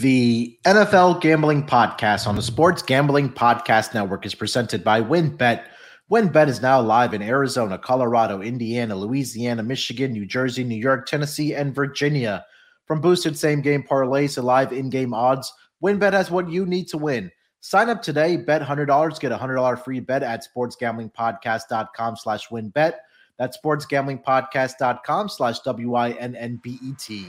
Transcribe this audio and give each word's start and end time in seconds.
The 0.00 0.58
NFL 0.64 1.20
Gambling 1.20 1.66
Podcast 1.66 2.26
on 2.26 2.34
the 2.34 2.40
Sports 2.40 2.80
Gambling 2.80 3.28
Podcast 3.28 3.92
Network 3.92 4.24
is 4.24 4.34
presented 4.34 4.82
by 4.82 5.02
WynnBET. 5.02 5.62
WynnBET 6.10 6.48
is 6.48 6.62
now 6.62 6.80
live 6.80 7.12
in 7.12 7.20
Arizona, 7.20 7.76
Colorado, 7.76 8.40
Indiana, 8.40 8.96
Louisiana, 8.96 9.62
Michigan, 9.62 10.12
New 10.12 10.24
Jersey, 10.24 10.64
New 10.64 10.78
York, 10.78 11.04
Tennessee, 11.04 11.54
and 11.54 11.74
Virginia. 11.74 12.46
From 12.86 13.02
boosted 13.02 13.36
same 13.36 13.60
game 13.60 13.82
parlays 13.82 14.36
to 14.36 14.42
live 14.42 14.72
in 14.72 14.88
game 14.88 15.12
odds, 15.12 15.52
WynnBET 15.84 16.14
has 16.14 16.30
what 16.30 16.48
you 16.48 16.64
need 16.64 16.88
to 16.88 16.96
win. 16.96 17.30
Sign 17.60 17.90
up 17.90 18.00
today, 18.00 18.38
bet 18.38 18.62
$100, 18.62 19.20
get 19.20 19.32
a 19.32 19.36
$100 19.36 19.84
free 19.84 20.00
bet 20.00 20.22
at 20.22 20.46
sportsgamblingpodcast.com 20.56 22.16
slash 22.16 22.48
wynnbet. 22.48 22.94
That's 23.38 23.58
sportsgamblingpodcast.com 23.62 25.28
slash 25.28 25.58
W-I-N-N-B-E-T. 25.60 27.26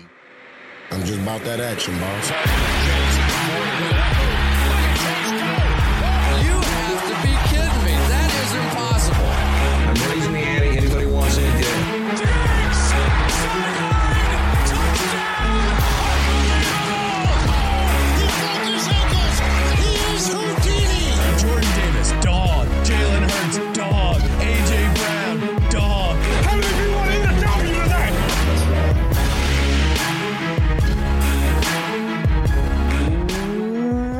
I'm 0.91 1.05
just 1.05 1.21
about 1.21 1.41
that 1.45 1.61
action, 1.61 1.97
boss. 1.99 4.20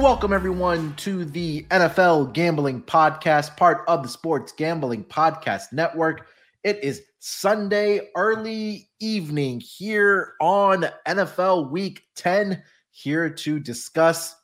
Welcome, 0.02 0.34
everyone, 0.34 0.96
to 0.96 1.26
the 1.26 1.62
NFL 1.70 2.34
Gambling 2.34 2.82
Podcast, 2.82 3.56
part 3.56 3.84
of 3.88 4.02
the 4.02 4.10
Sports 4.10 4.52
Gambling 4.52 5.04
Podcast 5.04 5.72
Network. 5.72 6.26
It 6.64 6.84
is 6.84 7.04
Sunday, 7.20 8.10
early 8.16 8.90
evening 9.00 9.60
here 9.60 10.34
on 10.42 10.88
NFL 11.08 11.70
Week 11.70 12.02
10, 12.16 12.64
here 12.90 13.30
to 13.30 13.60
discuss 13.60 14.36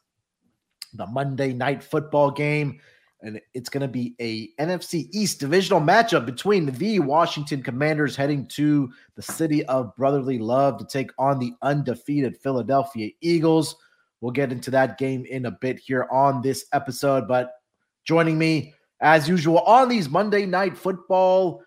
the 0.94 1.08
Monday 1.08 1.54
night 1.54 1.82
football 1.82 2.30
game. 2.30 2.80
And 3.22 3.42
it's 3.56 3.70
going 3.70 3.82
to 3.82 3.88
be 3.88 4.14
a 4.22 4.50
NFC 4.62 5.10
East 5.12 5.40
divisional 5.40 5.82
matchup 5.82 6.28
between 6.28 6.68
the 6.68 7.00
Washington 7.00 7.64
Commanders 7.64 8.16
heading 8.16 8.46
to 8.50 8.92
the 9.16 9.24
city 9.24 9.66
of 9.66 9.96
brotherly 9.96 10.38
love 10.38 10.78
to 10.78 10.86
take 10.86 11.10
on 11.18 11.40
the 11.40 11.54
undefeated 11.64 12.38
Philadelphia 12.38 13.10
Eagles. 13.22 13.76
We'll 14.22 14.32
get 14.32 14.52
into 14.52 14.72
that 14.72 14.98
game 14.98 15.26
in 15.26 15.46
a 15.46 15.52
bit 15.52 15.80
here 15.80 16.08
on 16.12 16.42
this 16.42 16.66
episode. 16.74 17.28
But 17.28 17.52
joining 18.06 18.38
me, 18.38 18.74
as 19.00 19.30
usual, 19.30 19.60
on 19.60 19.90
these 19.90 20.10
Monday 20.10 20.46
night 20.46 20.78
football 20.78 21.64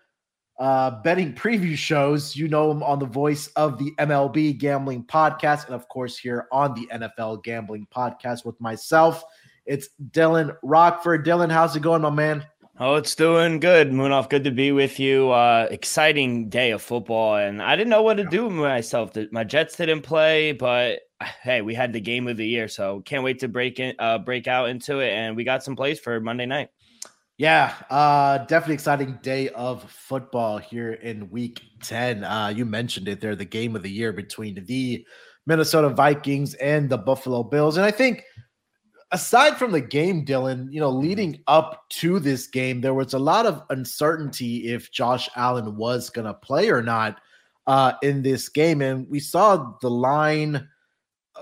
uh, 0.59 1.01
betting 1.01 1.33
preview 1.33 1.75
shows, 1.75 2.35
you 2.35 2.47
know 2.47 2.69
him 2.69 2.83
on 2.83 2.99
the 2.99 3.05
voice 3.05 3.47
of 3.55 3.77
the 3.79 3.91
MLB 3.99 4.57
Gambling 4.57 5.05
Podcast, 5.05 5.65
and 5.65 5.75
of 5.75 5.87
course, 5.87 6.17
here 6.17 6.47
on 6.51 6.73
the 6.73 6.87
NFL 6.93 7.43
Gambling 7.43 7.87
Podcast 7.93 8.45
with 8.45 8.59
myself. 8.59 9.23
It's 9.65 9.89
Dylan 10.11 10.55
Rockford. 10.61 11.25
Dylan, 11.25 11.51
how's 11.51 11.75
it 11.75 11.81
going, 11.81 12.01
my 12.01 12.09
man? 12.09 12.45
Oh, 12.79 12.95
it's 12.95 13.15
doing 13.15 13.59
good, 13.59 13.91
Munaf. 13.91 14.29
Good 14.29 14.43
to 14.45 14.51
be 14.51 14.71
with 14.71 14.99
you. 14.99 15.31
Uh, 15.31 15.67
exciting 15.69 16.49
day 16.49 16.71
of 16.71 16.81
football, 16.81 17.35
and 17.35 17.61
I 17.61 17.75
didn't 17.75 17.89
know 17.89 18.01
what 18.01 18.15
to 18.17 18.23
do 18.23 18.45
with 18.45 18.53
myself. 18.53 19.11
My 19.31 19.43
Jets 19.43 19.77
didn't 19.77 20.01
play, 20.01 20.51
but 20.51 20.99
hey, 21.43 21.61
we 21.61 21.73
had 21.73 21.93
the 21.93 22.01
game 22.01 22.27
of 22.27 22.37
the 22.37 22.47
year, 22.47 22.67
so 22.67 23.01
can't 23.01 23.23
wait 23.23 23.39
to 23.39 23.47
break 23.47 23.79
in, 23.79 23.95
uh, 23.99 24.17
break 24.17 24.47
out 24.47 24.69
into 24.69 24.99
it. 24.99 25.11
And 25.11 25.35
we 25.35 25.43
got 25.43 25.63
some 25.63 25.75
plays 25.75 25.99
for 25.99 26.19
Monday 26.19 26.45
night. 26.45 26.69
Yeah, 27.37 27.73
uh, 27.89 28.39
definitely 28.39 28.75
exciting 28.75 29.17
day 29.23 29.49
of 29.49 29.89
football 29.89 30.59
here 30.59 30.93
in 30.93 31.29
week 31.31 31.61
10. 31.81 32.23
Uh, 32.23 32.49
you 32.49 32.65
mentioned 32.65 33.07
it 33.07 33.19
there, 33.19 33.35
the 33.35 33.45
game 33.45 33.75
of 33.75 33.81
the 33.81 33.89
year 33.89 34.13
between 34.13 34.63
the 34.65 35.05
Minnesota 35.47 35.89
Vikings 35.89 36.53
and 36.55 36.89
the 36.89 36.97
Buffalo 36.97 37.43
Bills. 37.43 37.77
And 37.77 37.85
I 37.85 37.91
think 37.91 38.23
aside 39.11 39.57
from 39.57 39.71
the 39.71 39.81
game, 39.81 40.25
Dylan, 40.25 40.71
you 40.71 40.79
know, 40.79 40.89
leading 40.89 41.41
up 41.47 41.89
to 41.89 42.19
this 42.19 42.47
game, 42.47 42.81
there 42.81 42.93
was 42.93 43.13
a 43.13 43.19
lot 43.19 43.45
of 43.45 43.63
uncertainty 43.69 44.71
if 44.71 44.91
Josh 44.91 45.29
Allen 45.35 45.75
was 45.75 46.09
going 46.09 46.27
to 46.27 46.33
play 46.33 46.69
or 46.69 46.81
not 46.81 47.19
uh, 47.67 47.93
in 48.03 48.21
this 48.21 48.49
game. 48.49 48.81
And 48.81 49.09
we 49.09 49.19
saw 49.19 49.73
the 49.81 49.89
line 49.89 50.67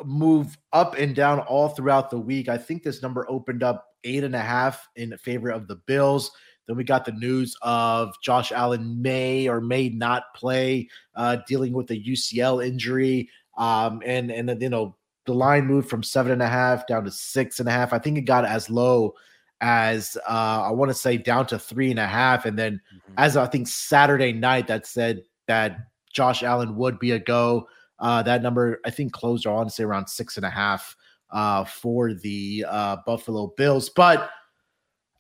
move 0.06 0.58
up 0.74 0.96
and 0.96 1.16
down 1.16 1.40
all 1.40 1.70
throughout 1.70 2.10
the 2.10 2.20
week. 2.20 2.50
I 2.50 2.58
think 2.58 2.84
this 2.84 3.02
number 3.02 3.26
opened 3.30 3.64
up 3.64 3.86
eight 4.04 4.24
and 4.24 4.36
a 4.36 4.40
half 4.40 4.88
in 4.96 5.18
favor 5.18 5.50
of 5.50 5.68
the 5.68 5.76
Bills. 5.76 6.32
Then 6.68 6.78
we 6.78 6.84
got 6.84 7.06
the 7.06 7.12
news 7.12 7.56
of 7.62 8.14
Josh 8.24 8.52
Allen 8.52 9.02
may 9.02 9.48
or 9.48 9.60
may 9.60 9.90
not 9.90 10.24
play, 10.36 10.88
uh, 11.16 11.38
dealing 11.48 11.74
with 11.74 11.90
a 11.92 11.96
UCL 11.96 12.66
injury. 12.66 13.30
Um, 13.58 14.02
and 14.06 14.32
and 14.32 14.48
then, 14.48 14.62
you 14.62 14.70
know 14.70 14.96
the 15.26 15.34
line 15.34 15.66
moved 15.66 15.90
from 15.90 16.02
seven 16.02 16.32
and 16.32 16.42
a 16.42 16.48
half 16.48 16.88
down 16.88 17.04
to 17.04 17.12
six 17.12 17.60
and 17.60 17.70
a 17.70 17.72
half. 17.72 17.94
I 17.94 18.00
think 18.00 18.18
it 18.18 18.22
got 18.22 18.46
as 18.46 18.68
low 18.70 19.14
as 19.62 20.18
uh, 20.28 20.64
I 20.66 20.72
want 20.72 20.90
to 20.90 20.96
say 20.96 21.18
down 21.18 21.46
to 21.48 21.60
three 21.60 21.92
and 21.92 22.00
a 22.00 22.08
half. 22.08 22.46
And 22.46 22.58
then 22.58 22.82
as 23.18 23.38
I 23.38 23.46
think 23.46 23.68
Saturday 23.68 24.34
night 24.34 24.68
that 24.68 24.88
said 24.88 25.22
that 25.48 25.78
Josh 26.12 26.42
Allen 26.44 26.76
would 26.78 27.00
be 27.00 27.12
a 27.12 27.20
go. 27.20 27.68
Uh, 28.00 28.24
that 28.24 28.42
number 28.42 28.80
I 28.86 28.90
think 28.90 29.14
closed 29.14 29.44
to 29.44 29.70
say 29.70 29.84
around 29.84 30.08
six 30.08 30.38
and 30.38 30.46
a 30.46 30.50
half 30.50 30.96
uh, 31.32 31.64
for 31.64 32.14
the 32.14 32.66
uh, 32.68 32.98
Buffalo 33.06 33.54
Bills. 33.58 33.90
But 33.90 34.30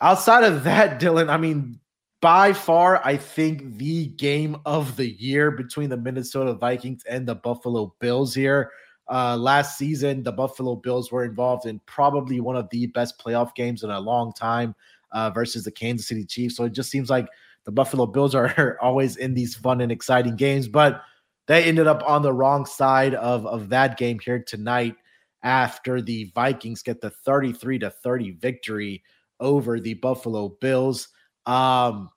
outside 0.01 0.43
of 0.43 0.63
that, 0.63 0.99
Dylan, 1.01 1.29
I 1.29 1.37
mean, 1.37 1.79
by 2.21 2.51
far, 2.53 3.01
I 3.05 3.17
think 3.17 3.77
the 3.77 4.07
game 4.07 4.57
of 4.65 4.97
the 4.97 5.09
year 5.09 5.51
between 5.51 5.89
the 5.89 5.97
Minnesota 5.97 6.53
Vikings 6.53 7.03
and 7.09 7.27
the 7.27 7.35
Buffalo 7.35 7.95
Bills 7.99 8.33
here. 8.33 8.71
Uh, 9.09 9.35
last 9.37 9.77
season, 9.77 10.21
the 10.21 10.31
Buffalo 10.31 10.75
Bills 10.75 11.11
were 11.11 11.23
involved 11.23 11.65
in 11.65 11.79
probably 11.85 12.39
one 12.39 12.55
of 12.55 12.69
the 12.69 12.87
best 12.87 13.17
playoff 13.17 13.55
games 13.55 13.83
in 13.83 13.89
a 13.89 13.99
long 13.99 14.33
time 14.33 14.75
uh, 15.11 15.29
versus 15.31 15.63
the 15.63 15.71
Kansas 15.71 16.07
City 16.07 16.25
Chiefs. 16.25 16.57
So 16.57 16.65
it 16.65 16.73
just 16.73 16.91
seems 16.91 17.09
like 17.09 17.27
the 17.63 17.71
Buffalo 17.71 18.05
Bills 18.05 18.35
are 18.35 18.77
always 18.81 19.15
in 19.15 19.33
these 19.33 19.55
fun 19.55 19.81
and 19.81 19.91
exciting 19.91 20.35
games, 20.35 20.67
but 20.67 21.01
they 21.49 21.63
ended 21.63 21.87
up 21.87 22.03
on 22.05 22.21
the 22.21 22.31
wrong 22.31 22.63
side 22.63 23.15
of, 23.15 23.47
of 23.47 23.69
that 23.69 23.97
game 23.97 24.19
here 24.19 24.37
tonight 24.37 24.95
after 25.41 25.99
the 25.99 26.31
Vikings 26.35 26.83
get 26.83 27.01
the 27.01 27.09
33 27.09 27.79
to 27.79 27.89
30 27.89 28.31
victory 28.33 29.01
over 29.39 29.79
the 29.79 29.95
Buffalo 29.95 30.49
Bills. 30.61 31.07
Um, 31.47 32.11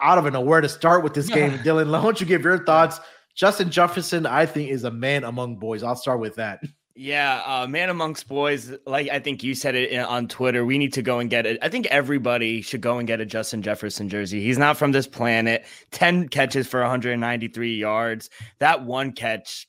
I 0.00 0.16
don't 0.16 0.24
even 0.24 0.32
know 0.32 0.40
where 0.40 0.60
to 0.60 0.68
start 0.68 1.04
with 1.04 1.14
this 1.14 1.28
game, 1.28 1.52
Dylan. 1.58 1.92
Why 1.92 2.02
don't 2.02 2.20
you 2.20 2.26
give 2.26 2.42
your 2.42 2.64
thoughts? 2.64 2.98
Justin 3.36 3.70
Jefferson, 3.70 4.26
I 4.26 4.46
think, 4.46 4.68
is 4.68 4.82
a 4.82 4.90
man 4.90 5.22
among 5.22 5.60
boys. 5.60 5.84
I'll 5.84 5.94
start 5.94 6.18
with 6.18 6.34
that. 6.34 6.60
Yeah, 6.96 7.42
uh, 7.44 7.66
man 7.66 7.90
amongst 7.90 8.28
boys, 8.28 8.72
like 8.86 9.08
I 9.08 9.18
think 9.18 9.42
you 9.42 9.56
said 9.56 9.74
it 9.74 9.98
on 9.98 10.28
Twitter, 10.28 10.64
we 10.64 10.78
need 10.78 10.92
to 10.92 11.02
go 11.02 11.18
and 11.18 11.28
get 11.28 11.44
it. 11.44 11.58
I 11.60 11.68
think 11.68 11.86
everybody 11.86 12.62
should 12.62 12.82
go 12.82 12.98
and 12.98 13.06
get 13.06 13.20
a 13.20 13.26
Justin 13.26 13.62
Jefferson 13.62 14.08
jersey. 14.08 14.40
He's 14.40 14.58
not 14.58 14.76
from 14.76 14.92
this 14.92 15.08
planet. 15.08 15.64
10 15.90 16.28
catches 16.28 16.68
for 16.68 16.80
193 16.80 17.76
yards. 17.76 18.30
That 18.60 18.84
one 18.84 19.10
catch, 19.10 19.66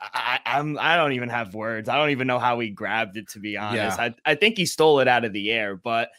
I, 0.00 0.38
I'm 0.46 0.78
I 0.78 0.96
don't 0.96 1.12
even 1.12 1.28
have 1.28 1.54
words. 1.54 1.88
I 1.88 1.96
don't 1.96 2.10
even 2.10 2.28
know 2.28 2.38
how 2.38 2.60
he 2.60 2.70
grabbed 2.70 3.16
it 3.16 3.28
to 3.30 3.40
be 3.40 3.56
honest. 3.56 3.98
I, 3.98 4.14
I 4.24 4.36
think 4.36 4.56
he 4.56 4.66
stole 4.66 5.00
it 5.00 5.08
out 5.08 5.24
of 5.24 5.32
the 5.32 5.50
air, 5.50 5.74
but 5.74 6.10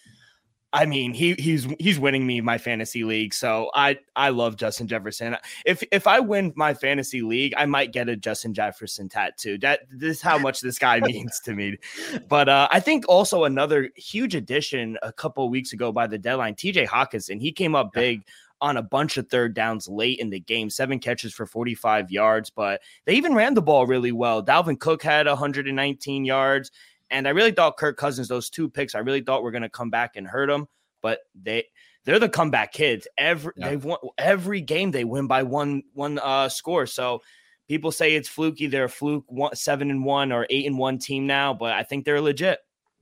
I 0.75 0.86
mean, 0.86 1.13
he 1.13 1.36
he's 1.40 1.66
he's 1.80 1.97
winning 1.97 2.28
me 2.28 2.41
my 2.41 2.58
fantasy 2.58 3.06
league, 3.06 3.34
so 3.34 3.72
I 3.74 3.97
I 4.18 4.30
love 4.30 4.58
Justin 4.58 4.88
Jefferson. 4.88 5.38
If 5.66 5.81
if 5.90 6.06
I 6.06 6.19
win 6.19 6.52
my 6.58 6.74
fantasy 6.74 7.22
league, 7.22 7.53
I 7.56 7.66
might 7.66 7.94
get 7.94 8.09
a 8.09 8.18
Justin 8.18 8.53
Jefferson 8.53 9.08
tattoo. 9.08 9.58
That 9.59 9.81
this 9.90 10.18
is 10.18 10.22
how 10.22 10.38
much 10.38 10.59
this 10.59 10.78
guy 10.78 11.00
means 11.06 11.40
to 11.46 11.53
me. 11.53 11.78
But 12.27 12.50
uh, 12.50 12.68
I 12.72 12.81
think 12.81 13.06
also 13.07 13.45
another 13.45 13.89
huge 13.95 14.36
addition 14.36 14.98
a 15.01 15.13
couple 15.13 15.45
of 15.45 15.50
weeks 15.50 15.72
ago 15.72 15.94
by 15.94 16.07
the 16.07 16.18
deadline, 16.18 16.56
T.J. 16.56 16.88
Hockenson. 16.88 17.39
He 17.39 17.54
came 17.54 17.74
up 17.74 17.94
big 17.94 18.24
on 18.60 18.75
a 18.75 18.83
bunch 18.83 19.16
of 19.16 19.30
third 19.30 19.54
downs 19.54 19.88
late 19.88 20.19
in 20.19 20.30
the 20.30 20.39
game, 20.42 20.69
seven 20.69 21.00
catches 21.00 21.33
for 21.33 21.45
45 21.45 22.12
yards, 22.12 22.50
but 22.50 22.81
they 23.06 23.13
even 23.13 23.33
ran 23.33 23.54
the 23.54 23.62
ball 23.62 23.86
really 23.86 24.12
well. 24.12 24.44
Dalvin 24.44 24.80
Cook 24.80 25.04
had 25.04 25.25
119 25.25 26.25
yards. 26.25 26.71
And 27.12 27.28
I 27.28 27.31
really 27.31 27.52
thought 27.52 27.78
Kirk 27.78 27.98
Cousins, 27.98 28.28
those 28.28 28.50
two 28.50 28.69
picks, 28.69 28.96
I 28.96 29.00
really 29.00 29.22
thought 29.22 29.44
were 29.44 29.52
going 29.52 29.62
to 29.63 29.69
come 29.69 29.90
back 29.90 30.16
and 30.16 30.28
hurt 30.28 30.48
them, 30.48 30.68
but 31.02 31.19
they 31.40 31.66
they're 32.06 32.19
the 32.19 32.30
comeback 32.30 32.72
kids. 32.72 33.07
Every 33.18 33.54
Yeah. 33.56 33.69
they've 33.69 33.84
won 33.84 33.98
every 34.18 34.62
game 34.62 34.92
they 34.92 35.04
win 35.04 35.28
by 35.28 35.44
one 35.44 35.84
one 35.94 36.19
uh 36.19 36.50
score. 36.50 36.86
So 36.88 37.22
people 37.68 37.92
say 37.92 38.16
it's 38.16 38.30
fluky. 38.30 38.68
They're 38.68 38.86
a 38.86 38.90
fluke 38.90 39.25
one, 39.28 39.56
seven 39.56 39.90
and 39.90 40.04
one 40.06 40.31
or 40.31 40.46
eight 40.50 40.66
and 40.66 40.78
one 40.78 40.98
team 41.00 41.25
now, 41.28 41.54
but 41.54 41.74
I 41.74 41.84
think 41.84 42.06
they're 42.06 42.22
legit. 42.22 42.60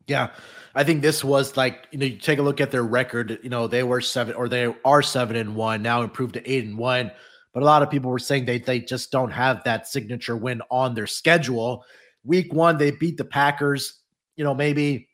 Yeah. 0.07 0.31
I 0.75 0.83
think 0.83 1.01
this 1.01 1.23
was 1.23 1.55
like, 1.55 1.87
you 1.91 1.99
know, 1.99 2.05
you 2.05 2.17
take 2.17 2.39
a 2.39 2.41
look 2.41 2.59
at 2.59 2.71
their 2.71 2.83
record, 2.83 3.39
you 3.43 3.49
know, 3.49 3.67
they 3.67 3.83
were 3.83 4.01
seven 4.01 4.35
or 4.35 4.49
they 4.49 4.73
are 4.83 5.01
seven 5.01 5.35
and 5.35 5.55
one, 5.55 5.81
now 5.81 6.01
improved 6.01 6.33
to 6.33 6.49
eight 6.51 6.65
and 6.65 6.77
one. 6.77 7.11
But 7.53 7.63
a 7.63 7.65
lot 7.65 7.83
of 7.83 7.91
people 7.91 8.09
were 8.09 8.19
saying 8.19 8.45
they 8.45 8.57
they 8.57 8.79
just 8.79 9.11
don't 9.11 9.31
have 9.31 9.63
that 9.63 9.87
signature 9.87 10.35
win 10.35 10.61
on 10.71 10.95
their 10.95 11.07
schedule. 11.07 11.85
Week 12.25 12.53
one, 12.53 12.77
they 12.77 12.91
beat 12.91 13.17
the 13.17 13.25
Packers. 13.25 13.99
You 14.35 14.43
know, 14.43 14.53
maybe 14.53 15.07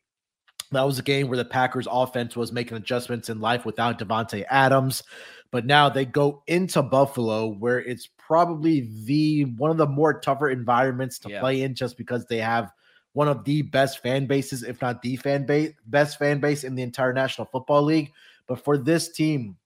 that 0.71 0.83
was 0.83 0.99
a 0.99 1.03
game 1.03 1.27
where 1.27 1.37
the 1.37 1.45
Packers 1.45 1.87
offense 1.89 2.35
was 2.35 2.51
making 2.51 2.77
adjustments 2.77 3.29
in 3.29 3.39
life 3.39 3.65
without 3.65 3.99
Davante 3.99 4.45
Adams. 4.49 5.03
But 5.51 5.65
now 5.65 5.89
they 5.89 6.05
go 6.05 6.43
into 6.47 6.83
Buffalo, 6.83 7.47
where 7.47 7.79
it's 7.79 8.07
probably 8.17 8.87
the 9.05 9.45
one 9.57 9.71
of 9.71 9.77
the 9.77 9.87
more 9.87 10.19
tougher 10.19 10.49
environments 10.49 11.17
to 11.19 11.29
Yeah. 11.29 11.39
play 11.39 11.63
in, 11.63 11.73
just 11.73 11.97
because 11.97 12.25
they 12.27 12.37
have 12.37 12.71
one 13.13 13.27
of 13.27 13.43
the 13.43 13.63
best 13.63 14.03
fan 14.03 14.27
bases, 14.27 14.61
if 14.61 14.79
not 14.81 15.01
the 15.01 15.15
fan 15.15 15.47
base, 15.47 15.73
best 15.87 16.19
fan 16.19 16.39
base 16.39 16.63
in 16.63 16.75
the 16.75 16.83
entire 16.83 17.11
National 17.13 17.45
Football 17.47 17.81
League. 17.81 18.11
But 18.45 18.63
for 18.63 18.77
this 18.77 19.11
team, 19.11 19.57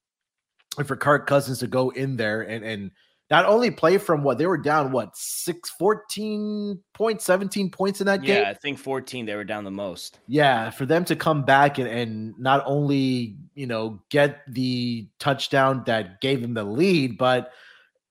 and 0.77 0.87
for 0.87 0.95
Kirk 0.95 1.27
Cousins 1.27 1.59
to 1.59 1.67
go 1.67 1.89
in 1.91 2.15
there 2.15 2.41
and 2.41 2.63
and 2.63 2.91
not 3.33 3.47
only 3.47 3.71
play 3.71 3.97
from 3.97 4.21
what 4.21 4.37
they 4.37 4.45
were 4.45 4.59
down, 4.59 4.91
what 4.91 5.17
six, 5.17 5.71
14 5.71 6.79
points, 6.93 7.25
17 7.25 7.71
points 7.71 7.99
in 7.99 8.05
that 8.05 8.21
game. 8.21 8.43
Yeah, 8.43 8.47
I 8.51 8.53
think 8.53 8.77
14 8.77 9.25
they 9.25 9.33
were 9.33 9.43
down 9.43 9.63
the 9.63 9.71
most. 9.71 10.19
Yeah, 10.27 10.69
for 10.69 10.85
them 10.85 11.03
to 11.05 11.15
come 11.15 11.41
back 11.43 11.79
and, 11.79 11.87
and 11.87 12.37
not 12.37 12.61
only 12.67 13.35
you 13.55 13.65
know 13.65 13.99
get 14.09 14.41
the 14.53 15.07
touchdown 15.17 15.81
that 15.87 16.21
gave 16.21 16.43
them 16.43 16.53
the 16.53 16.63
lead, 16.63 17.17
but 17.17 17.51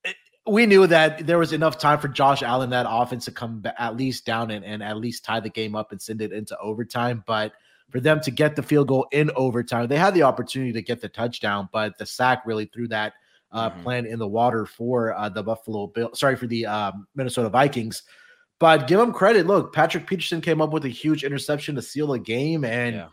it- 0.02 0.16
we 0.44 0.66
knew 0.66 0.88
that 0.88 1.24
there 1.24 1.38
was 1.38 1.52
enough 1.52 1.78
time 1.78 2.00
for 2.00 2.08
Josh 2.08 2.42
Allen 2.42 2.70
that 2.70 2.86
offense 2.88 3.24
to 3.26 3.30
come 3.30 3.60
ba- 3.60 3.80
at 3.80 3.96
least 3.96 4.26
down 4.26 4.50
and, 4.50 4.64
and 4.64 4.82
at 4.82 4.96
least 4.96 5.24
tie 5.24 5.38
the 5.38 5.48
game 5.50 5.76
up 5.76 5.92
and 5.92 6.02
send 6.02 6.20
it 6.20 6.32
into 6.32 6.58
overtime. 6.58 7.22
But 7.28 7.52
for 7.90 8.00
them 8.00 8.20
to 8.22 8.32
get 8.32 8.56
the 8.56 8.62
field 8.64 8.88
goal 8.88 9.06
in 9.12 9.30
overtime, 9.36 9.86
they 9.86 9.98
had 9.98 10.14
the 10.14 10.24
opportunity 10.24 10.72
to 10.72 10.82
get 10.82 11.00
the 11.00 11.08
touchdown, 11.08 11.68
but 11.72 11.96
the 11.96 12.06
sack 12.06 12.42
really 12.44 12.64
threw 12.64 12.88
that 12.88 13.12
uh, 13.52 13.70
Mhm. 13.70 13.82
plan 13.82 14.06
in 14.06 14.18
the 14.18 14.26
water 14.28 14.66
for 14.66 15.14
uh, 15.14 15.28
the 15.28 15.42
Buffalo 15.42 15.86
Bill. 15.88 16.10
Sorry 16.14 16.36
for 16.36 16.46
the 16.46 16.66
um, 16.66 17.06
Minnesota 17.14 17.48
Vikings. 17.48 18.02
But 18.58 18.86
give 18.86 18.98
them 19.00 19.12
credit. 19.12 19.46
Look, 19.46 19.72
Patrick 19.74 20.06
Peterson 20.06 20.40
came 20.40 20.60
up 20.60 20.70
with 20.70 20.84
a 20.84 20.88
huge 20.88 21.24
interception 21.24 21.74
to 21.74 21.82
seal 21.82 22.06
the 22.06 22.18
game, 22.18 22.64
and 22.64 22.94
Yeah. 22.94 23.08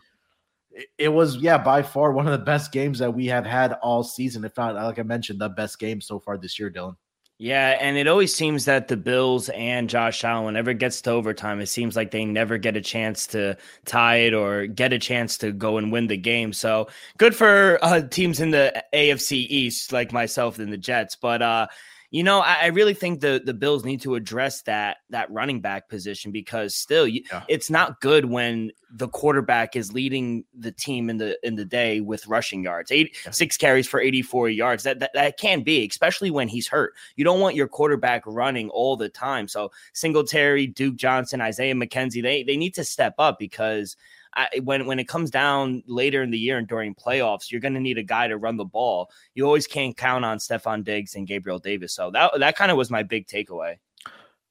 it, 0.71 0.88
it 0.97 1.09
was 1.09 1.38
yeah 1.38 1.57
by 1.57 1.81
far 1.81 2.12
one 2.12 2.27
of 2.27 2.31
the 2.38 2.45
best 2.45 2.71
games 2.71 3.00
that 3.00 3.12
we 3.13 3.25
have 3.27 3.45
had 3.45 3.74
all 3.81 4.03
season. 4.03 4.45
If 4.45 4.56
not, 4.57 4.75
like 4.75 5.00
I 5.00 5.03
mentioned, 5.03 5.39
the 5.41 5.50
best 5.50 5.80
game 5.80 6.01
so 6.01 6.19
far 6.19 6.38
this 6.38 6.59
year, 6.59 6.69
Dylan. 6.69 6.95
Yeah, 7.41 7.77
and 7.80 7.95
it 7.97 8.07
always 8.07 8.36
seems 8.36 8.65
that 8.65 8.89
the 8.89 8.97
Bills 8.97 9.47
and 9.50 9.89
Josh 9.89 10.25
Allen, 10.25 10.44
whenever 10.44 10.71
it 10.71 10.77
gets 10.77 11.00
to 11.03 11.12
overtime, 11.12 11.62
it 11.62 11.68
seems 11.68 11.95
like 11.95 12.12
they 12.12 12.25
never 12.25 12.57
get 12.57 12.75
a 12.75 12.81
chance 12.81 13.25
to 13.27 13.56
tie 13.86 14.18
it 14.18 14.33
or 14.33 14.68
get 14.68 14.91
a 14.91 15.00
chance 15.00 15.38
to 15.38 15.53
go 15.53 15.77
and 15.77 15.89
win 15.89 16.07
the 16.07 16.18
game. 16.18 16.51
So 16.51 16.89
good 17.18 17.33
for 17.33 17.80
uh, 17.81 18.01
teams 18.01 18.41
in 18.41 18.51
the 18.51 18.83
AFC 18.94 19.47
East, 19.50 19.94
like 19.94 20.12
myself 20.12 20.59
and 20.59 20.71
the 20.71 20.77
Jets. 20.77 21.15
But 21.15 21.41
uh, 21.41 21.68
you 22.11 22.23
know, 22.23 22.39
I, 22.39 22.56
I 22.63 22.65
really 22.67 22.95
think 22.95 23.21
the 23.21 23.41
the 23.45 23.53
Bills 23.53 23.85
need 23.85 24.01
to 24.01 24.15
address 24.15 24.63
that 24.63 24.97
that 25.11 25.29
running 25.31 25.61
back 25.61 25.89
position 25.89 26.31
because 26.31 26.73
still, 26.75 27.07
you, 27.07 27.21
Yeah. 27.31 27.44
it's 27.47 27.69
not 27.69 28.01
good 28.01 28.25
when 28.25 28.71
the 28.91 29.07
quarterback 29.07 29.75
is 29.75 29.94
leading 29.94 30.44
the 30.57 30.71
team 30.71 31.11
in 31.11 31.17
the 31.17 31.38
in 31.45 31.56
the 31.56 31.65
day 31.65 32.00
with 32.01 32.25
rushing 32.25 32.63
yards. 32.63 32.91
Eight 32.91 33.15
six 33.29 33.57
carries 33.57 33.88
for 33.88 34.00
84 34.00 34.50
yards. 34.50 34.83
That, 34.83 35.00
that 35.00 35.11
that 35.13 35.38
can 35.38 35.61
be, 35.61 35.85
especially 35.88 36.31
when 36.31 36.47
he's 36.47 36.67
hurt. 36.67 36.94
You 37.15 37.23
don't 37.23 37.39
want 37.39 37.56
your 37.56 37.67
quarterback 37.67 38.23
running 38.25 38.69
all 38.71 38.97
the 38.97 39.09
time. 39.09 39.47
So 39.47 39.71
Singletary, 39.94 40.65
Duke 40.65 40.95
Johnson, 40.95 41.41
Isaiah 41.41 41.75
McKenzie, 41.75 42.23
they 42.23 42.41
they 42.41 42.57
need 42.57 42.73
to 42.73 42.83
step 42.83 43.13
up 43.19 43.38
because 43.38 43.95
I, 44.35 44.59
when 44.63 44.85
when 44.85 44.99
it 44.99 45.07
comes 45.07 45.31
down 45.31 45.83
later 45.87 46.21
in 46.21 46.31
the 46.31 46.37
year 46.37 46.57
and 46.57 46.67
during 46.67 46.93
playoffs, 46.95 47.51
you're 47.51 47.61
going 47.61 47.73
to 47.73 47.79
need 47.79 47.97
a 47.97 48.03
guy 48.03 48.27
to 48.27 48.37
run 48.37 48.57
the 48.57 48.65
ball. 48.65 49.09
You 49.33 49.45
always 49.45 49.67
can't 49.67 49.97
count 49.97 50.23
on 50.25 50.37
Stefon 50.37 50.83
Diggs 50.83 51.15
and 51.15 51.27
Gabriel 51.27 51.59
Davis. 51.59 51.93
So 51.93 52.11
that 52.11 52.31
that 52.39 52.55
kind 52.55 52.71
of 52.71 52.77
was 52.77 52.91
my 52.91 53.03
big 53.03 53.27
takeaway. 53.27 53.77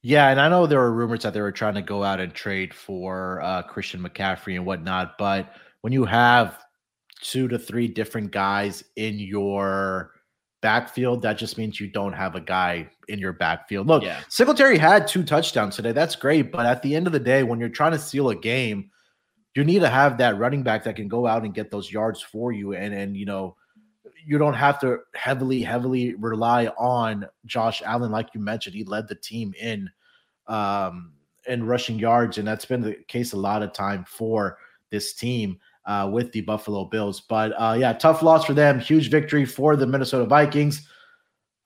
Yeah, 0.02 0.28
and 0.30 0.40
I 0.40 0.48
know 0.48 0.66
there 0.66 0.78
were 0.78 0.92
rumors 0.92 1.22
that 1.24 1.34
they 1.34 1.40
were 1.40 1.52
trying 1.52 1.74
to 1.74 1.82
go 1.82 2.04
out 2.04 2.20
and 2.20 2.32
trade 2.32 2.72
for 2.72 3.40
uh, 3.42 3.62
Christian 3.62 4.00
McCaffrey 4.00 4.54
and 4.54 4.64
whatnot, 4.64 5.18
but 5.18 5.54
when 5.80 5.92
you 5.92 6.04
have 6.04 6.64
two 7.20 7.48
to 7.48 7.58
three 7.58 7.88
different 7.88 8.30
guys 8.30 8.84
in 8.94 9.18
your 9.18 10.12
backfield, 10.62 11.22
that 11.22 11.34
just 11.34 11.58
means 11.58 11.80
you 11.80 11.88
don't 11.88 12.12
have 12.12 12.36
a 12.36 12.40
guy 12.40 12.88
in 13.08 13.18
your 13.18 13.32
backfield. 13.32 13.88
Look, 13.88 14.04
Yeah. 14.04 14.20
Singletary 14.28 14.78
had 14.78 15.08
two 15.08 15.24
touchdowns 15.24 15.74
today. 15.76 15.92
That's 15.92 16.14
great, 16.14 16.52
but 16.52 16.64
at 16.64 16.82
the 16.82 16.94
end 16.94 17.06
of 17.08 17.12
the 17.12 17.20
day, 17.20 17.42
when 17.42 17.58
you're 17.58 17.68
trying 17.68 17.92
to 17.92 17.98
seal 17.98 18.30
a 18.30 18.36
game, 18.36 18.90
you 19.58 19.64
need 19.64 19.80
to 19.80 19.88
have 19.88 20.18
that 20.18 20.38
running 20.38 20.62
back 20.62 20.84
that 20.84 20.94
can 20.94 21.08
go 21.08 21.26
out 21.26 21.42
and 21.42 21.52
get 21.52 21.68
those 21.68 21.90
yards 21.90 22.22
for 22.22 22.52
you, 22.52 22.74
and 22.74 22.94
and 22.94 23.16
you 23.16 23.26
know 23.26 23.56
you 24.24 24.38
don't 24.38 24.54
have 24.54 24.78
to 24.78 24.98
heavily, 25.14 25.62
heavily 25.62 26.14
rely 26.14 26.68
on 26.78 27.26
Josh 27.44 27.82
Allen, 27.84 28.12
like 28.12 28.28
you 28.34 28.40
mentioned. 28.40 28.76
He 28.76 28.84
led 28.84 29.08
the 29.08 29.16
team 29.16 29.52
in 29.60 29.90
um 30.46 31.12
in 31.48 31.66
rushing 31.66 31.98
yards, 31.98 32.38
and 32.38 32.46
that's 32.46 32.66
been 32.66 32.82
the 32.82 32.94
case 33.08 33.32
a 33.32 33.36
lot 33.36 33.64
of 33.64 33.72
time 33.72 34.04
for 34.04 34.58
this 34.90 35.12
team 35.12 35.58
uh 35.86 36.08
with 36.12 36.30
the 36.30 36.42
Buffalo 36.42 36.84
Bills. 36.84 37.20
But 37.22 37.50
uh 37.58 37.76
yeah, 37.76 37.92
tough 37.94 38.22
loss 38.22 38.44
for 38.44 38.54
them, 38.54 38.78
huge 38.78 39.10
victory 39.10 39.44
for 39.44 39.74
the 39.74 39.88
Minnesota 39.88 40.24
Vikings. 40.26 40.86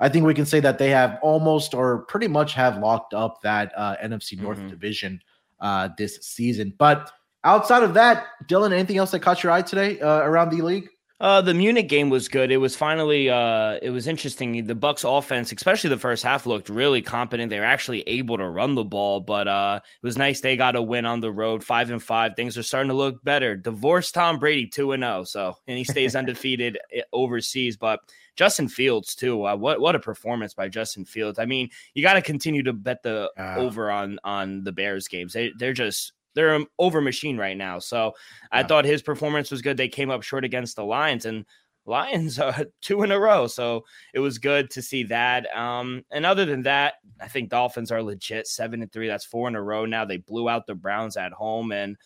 I 0.01 0.09
think 0.09 0.25
we 0.25 0.33
can 0.33 0.47
say 0.47 0.61
that 0.61 0.79
they 0.79 0.89
have 0.89 1.19
almost 1.21 1.75
or 1.75 2.05
pretty 2.07 2.27
much 2.27 2.55
have 2.55 2.79
locked 2.79 3.13
up 3.13 3.43
that 3.43 3.71
uh 3.77 3.97
NFC 4.03 4.41
North 4.41 4.61
Mhm. 4.61 4.71
division 4.71 5.21
uh 5.61 5.91
this 5.99 6.17
season. 6.23 6.73
But 6.79 7.13
outside 7.45 7.83
of 7.83 7.95
that, 7.95 8.27
Dylan, 8.47 8.73
anything 8.73 8.99
else 8.99 9.11
that 9.13 9.21
caught 9.21 9.43
your 9.43 9.53
eye 9.53 9.63
today 9.63 10.01
uh, 10.01 10.21
around 10.21 10.51
the 10.51 10.63
league? 10.63 10.89
Uh, 11.23 11.41
the 11.41 11.55
Munich 11.55 11.89
game 11.89 12.11
was 12.11 12.27
good. 12.27 12.51
It 12.51 12.57
was 12.57 12.75
finally, 12.75 13.31
uh, 13.31 13.79
it 13.81 13.91
was 13.91 14.09
interesting. 14.09 14.67
The 14.67 14.75
Bucs 14.75 15.05
offense, 15.07 15.53
especially 15.53 15.91
the 15.91 15.97
first 15.97 16.25
half, 16.25 16.47
looked 16.47 16.69
really 16.69 17.01
competent. 17.01 17.49
They 17.49 17.61
were 17.61 17.65
actually 17.65 18.01
able 18.09 18.39
to 18.39 18.49
run 18.49 18.75
the 18.75 18.83
ball, 18.83 19.21
but 19.21 19.47
uh, 19.47 19.79
it 19.85 20.05
was 20.05 20.19
nice. 20.19 20.41
They 20.41 20.57
got 20.57 20.75
a 20.75 20.83
win 20.83 21.07
on 21.07 21.21
the 21.21 21.31
road, 21.31 21.63
five 21.63 21.93
and 21.93 22.03
five. 22.03 22.35
Things 22.35 22.59
are 22.59 22.65
starting 22.65 22.89
to 22.89 22.97
look 22.97 23.23
better. 23.23 23.55
Divorce 23.55 24.11
Tom 24.11 24.41
Brady, 24.41 24.67
two 24.67 24.91
and 24.91 25.05
zero, 25.05 25.23
so 25.23 25.57
and 25.69 25.79
he 25.79 25.85
stays 25.85 26.17
undefeated 26.17 26.77
overseas. 27.13 27.77
But 27.77 28.01
Justin 28.35 28.67
Fields 28.67 29.15
too. 29.15 29.47
Uh, 29.47 29.55
what 29.55 29.81
what 29.81 29.95
a 29.95 30.01
performance 30.01 30.55
by 30.55 30.67
Justin 30.67 31.05
Fields. 31.05 31.39
I 31.39 31.45
mean, 31.45 31.71
you 31.95 32.03
got 32.03 32.15
to 32.15 32.23
continue 32.23 32.65
to 32.65 32.73
bet 32.73 33.05
the 33.05 33.31
over 33.39 33.93
on 33.93 34.19
on 34.25 34.65
the 34.65 34.73
Bears 34.73 35.07
games. 35.07 35.35
They 35.35 35.53
they're 35.57 35.73
just 35.73 36.15
they're 36.35 36.55
an 36.55 36.67
over 36.79 37.01
machine 37.01 37.37
right 37.37 37.57
now. 37.57 37.79
So 37.79 38.13
I 38.51 38.63
thought 38.63 38.85
his 38.85 39.03
performance 39.03 39.51
was 39.51 39.63
good. 39.63 39.77
They 39.77 39.89
came 39.89 40.11
up 40.11 40.23
short 40.23 40.45
against 40.45 40.77
the 40.77 40.85
Lions 40.85 41.27
and 41.27 41.45
Lions 41.85 42.39
uh, 42.41 42.65
two 42.81 43.03
in 43.03 43.13
a 43.13 43.19
row. 43.19 43.47
So 43.47 43.85
it 44.15 44.21
was 44.21 44.39
good 44.39 44.71
to 44.71 44.83
see 44.83 45.03
that. 45.05 45.55
Um, 45.57 46.05
and 46.11 46.25
other 46.25 46.45
than 46.45 46.63
that, 46.63 46.95
I 47.21 47.29
think 47.29 47.51
Dolphins 47.51 47.91
are 47.91 48.03
legit 48.03 48.47
seven 48.47 48.83
and 48.83 48.93
three. 48.93 49.09
That's 49.09 49.25
four 49.25 49.49
in 49.49 49.57
a 49.57 49.63
row 49.63 49.87
now. 49.87 50.05
They 50.05 50.19
blew 50.19 50.49
out 50.49 50.67
the 50.67 50.75
Browns 50.75 51.17
at 51.17 51.33
home, 51.33 51.73
and 51.73 51.97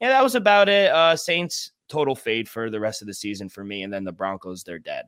yeah, 0.00 0.08
that 0.08 0.22
was 0.22 0.34
about 0.34 0.68
it. 0.68 0.90
Uh, 0.90 1.16
Saints 1.16 1.72
total 1.88 2.14
fade 2.14 2.48
for 2.48 2.70
the 2.70 2.80
rest 2.80 3.02
of 3.02 3.06
the 3.06 3.14
season 3.14 3.48
for 3.48 3.64
me, 3.64 3.82
and 3.82 3.92
then 3.92 4.04
the 4.04 4.12
Broncos 4.12 4.64
they're 4.64 4.78
dead. 4.78 5.06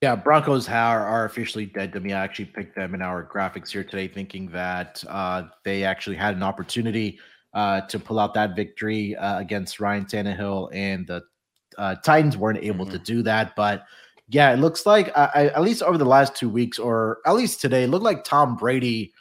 Yeah, 0.00 0.16
Broncos 0.16 0.66
are, 0.66 1.06
are 1.06 1.26
officially 1.26 1.66
dead 1.66 1.92
to 1.92 2.00
me. 2.00 2.14
I 2.14 2.24
actually 2.24 2.46
picked 2.46 2.74
them 2.74 2.94
in 2.94 3.02
our 3.02 3.22
graphics 3.22 3.68
here 3.70 3.84
today, 3.84 4.08
thinking 4.08 4.48
that 4.48 5.04
uh, 5.08 5.44
they 5.62 5.84
actually 5.84 6.16
had 6.16 6.34
an 6.34 6.42
opportunity 6.42 7.18
uh, 7.52 7.82
to 7.82 7.98
pull 7.98 8.18
out 8.18 8.32
that 8.34 8.56
victory 8.56 9.14
uh, 9.16 9.38
against 9.40 9.78
Ryan 9.78 10.06
Tannehill, 10.06 10.70
and 10.72 11.06
the 11.06 11.22
uh, 11.76 11.96
Titans 11.96 12.38
weren't 12.38 12.62
able 12.62 12.86
to 12.86 12.98
do 12.98 13.22
that. 13.24 13.54
But 13.56 13.84
yeah, 14.28 14.54
it 14.54 14.56
looks 14.56 14.86
like 14.86 15.14
I, 15.18 15.30
I, 15.34 15.46
at 15.48 15.60
least 15.60 15.82
over 15.82 15.98
the 15.98 16.04
last 16.06 16.34
two 16.34 16.48
weeks, 16.48 16.78
or 16.78 17.18
at 17.26 17.34
least 17.34 17.60
today, 17.60 17.82
it 17.84 17.88
looked 17.88 18.04
like 18.04 18.24
Tom 18.24 18.56
Brady 18.56 19.12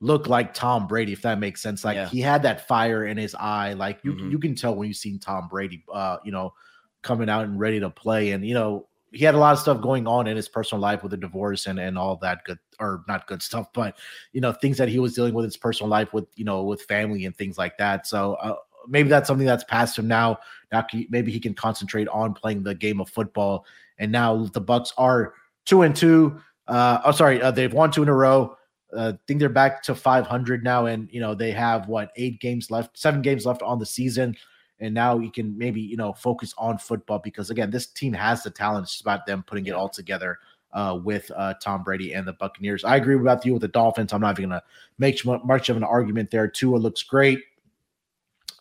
looked 0.00 0.26
like 0.26 0.54
Tom 0.54 0.86
Brady, 0.86 1.12
if 1.12 1.20
that 1.22 1.38
makes 1.38 1.60
sense. 1.60 1.84
Like 1.84 1.96
Yeah. 1.96 2.08
he 2.08 2.20
had 2.20 2.42
that 2.44 2.66
fire 2.66 3.06
in 3.06 3.16
his 3.18 3.34
eye. 3.34 3.72
Like 3.74 3.98
you, 4.04 4.12
Mhm. 4.14 4.30
you 4.30 4.38
can 4.38 4.54
tell 4.54 4.74
when 4.74 4.88
you've 4.88 4.96
seen 4.96 5.18
Tom 5.18 5.48
Brady, 5.48 5.84
uh, 5.92 6.18
you 6.24 6.32
know, 6.32 6.54
coming 7.02 7.28
out 7.28 7.44
and 7.44 7.58
ready 7.58 7.80
to 7.80 7.90
play. 7.90 8.32
And 8.32 8.46
you 8.46 8.54
know, 8.54 8.88
he 9.12 9.24
had 9.24 9.34
a 9.34 9.38
lot 9.38 9.52
of 9.52 9.58
stuff 9.58 9.80
going 9.80 10.06
on 10.06 10.26
in 10.26 10.36
his 10.36 10.48
personal 10.48 10.80
life 10.80 11.02
with 11.02 11.10
the 11.10 11.16
divorce 11.16 11.66
and 11.66 11.78
and 11.78 11.96
all 11.96 12.16
that 12.16 12.44
good 12.44 12.58
or 12.80 13.04
not 13.08 13.26
good 13.26 13.42
stuff, 13.42 13.68
but 13.72 13.96
you 14.32 14.40
know, 14.40 14.52
things 14.52 14.76
that 14.78 14.88
he 14.88 14.98
was 14.98 15.14
dealing 15.14 15.34
with 15.34 15.44
in 15.44 15.48
his 15.48 15.56
personal 15.56 15.88
life 15.88 16.12
with 16.12 16.26
you 16.36 16.44
know 16.44 16.62
with 16.62 16.82
family 16.82 17.24
and 17.24 17.36
things 17.36 17.56
like 17.56 17.78
that. 17.78 18.06
So 18.06 18.34
uh, 18.34 18.56
maybe 18.88 19.08
that's 19.08 19.26
something 19.26 19.46
that's 19.46 19.64
past 19.64 19.98
him 19.98 20.08
now. 20.08 20.38
Now 20.72 20.86
maybe 21.08 21.32
he 21.32 21.40
can 21.40 21.54
concentrate 21.54 22.08
on 22.08 22.34
playing 22.34 22.62
the 22.62 22.74
game 22.74 23.00
of 23.00 23.08
football. 23.08 23.64
And 23.98 24.12
now 24.12 24.44
the 24.52 24.60
Bucs 24.60 24.92
are 24.98 25.34
two 25.64 25.82
and 25.82 25.94
two. 25.94 26.40
Uh, 26.68 27.00
oh, 27.04 27.12
sorry, 27.12 27.40
uh, 27.40 27.50
they've 27.50 27.72
won 27.72 27.90
two 27.90 28.02
in 28.02 28.08
a 28.08 28.14
row. 28.14 28.56
Uh, 28.96 29.12
I 29.14 29.18
think 29.26 29.40
they're 29.40 29.48
back 29.48 29.82
to 29.84 29.94
500 29.94 30.62
now, 30.64 30.86
and 30.86 31.08
you 31.12 31.20
know 31.20 31.34
they 31.34 31.50
have 31.52 31.88
what 31.88 32.10
eight 32.16 32.40
games 32.40 32.70
left, 32.70 32.98
seven 32.98 33.22
games 33.22 33.46
left 33.46 33.62
on 33.62 33.78
the 33.78 33.86
season, 33.86 34.36
and 34.80 34.94
now 34.94 35.18
you 35.18 35.30
can 35.30 35.56
maybe 35.56 35.80
you 35.80 35.96
know 35.96 36.12
focus 36.12 36.54
on 36.58 36.78
football 36.78 37.18
because 37.18 37.50
again, 37.50 37.70
this 37.70 37.86
team 37.86 38.12
has 38.12 38.42
the 38.42 38.50
talent. 38.50 38.84
It's 38.84 38.92
just 38.92 39.02
about 39.02 39.26
them 39.26 39.42
putting 39.46 39.66
it 39.66 39.72
all 39.74 39.88
together 39.88 40.38
uh, 40.72 40.98
with 41.02 41.30
uh, 41.34 41.54
Tom 41.62 41.82
Brady 41.82 42.12
and 42.14 42.26
the 42.26 42.34
Buccaneers. 42.34 42.84
I 42.84 42.96
agree 42.96 43.16
with 43.16 43.46
you 43.46 43.54
with 43.54 43.62
the 43.62 43.68
Dolphins. 43.68 44.12
I'm 44.12 44.20
not 44.20 44.38
even 44.38 44.50
going 44.50 44.60
to 44.60 44.66
make 44.98 45.24
mu- 45.24 45.42
much 45.44 45.68
of 45.68 45.76
an 45.76 45.84
argument 45.84 46.30
there. 46.30 46.46
Tua 46.48 46.76
looks 46.76 47.02
great. 47.02 47.40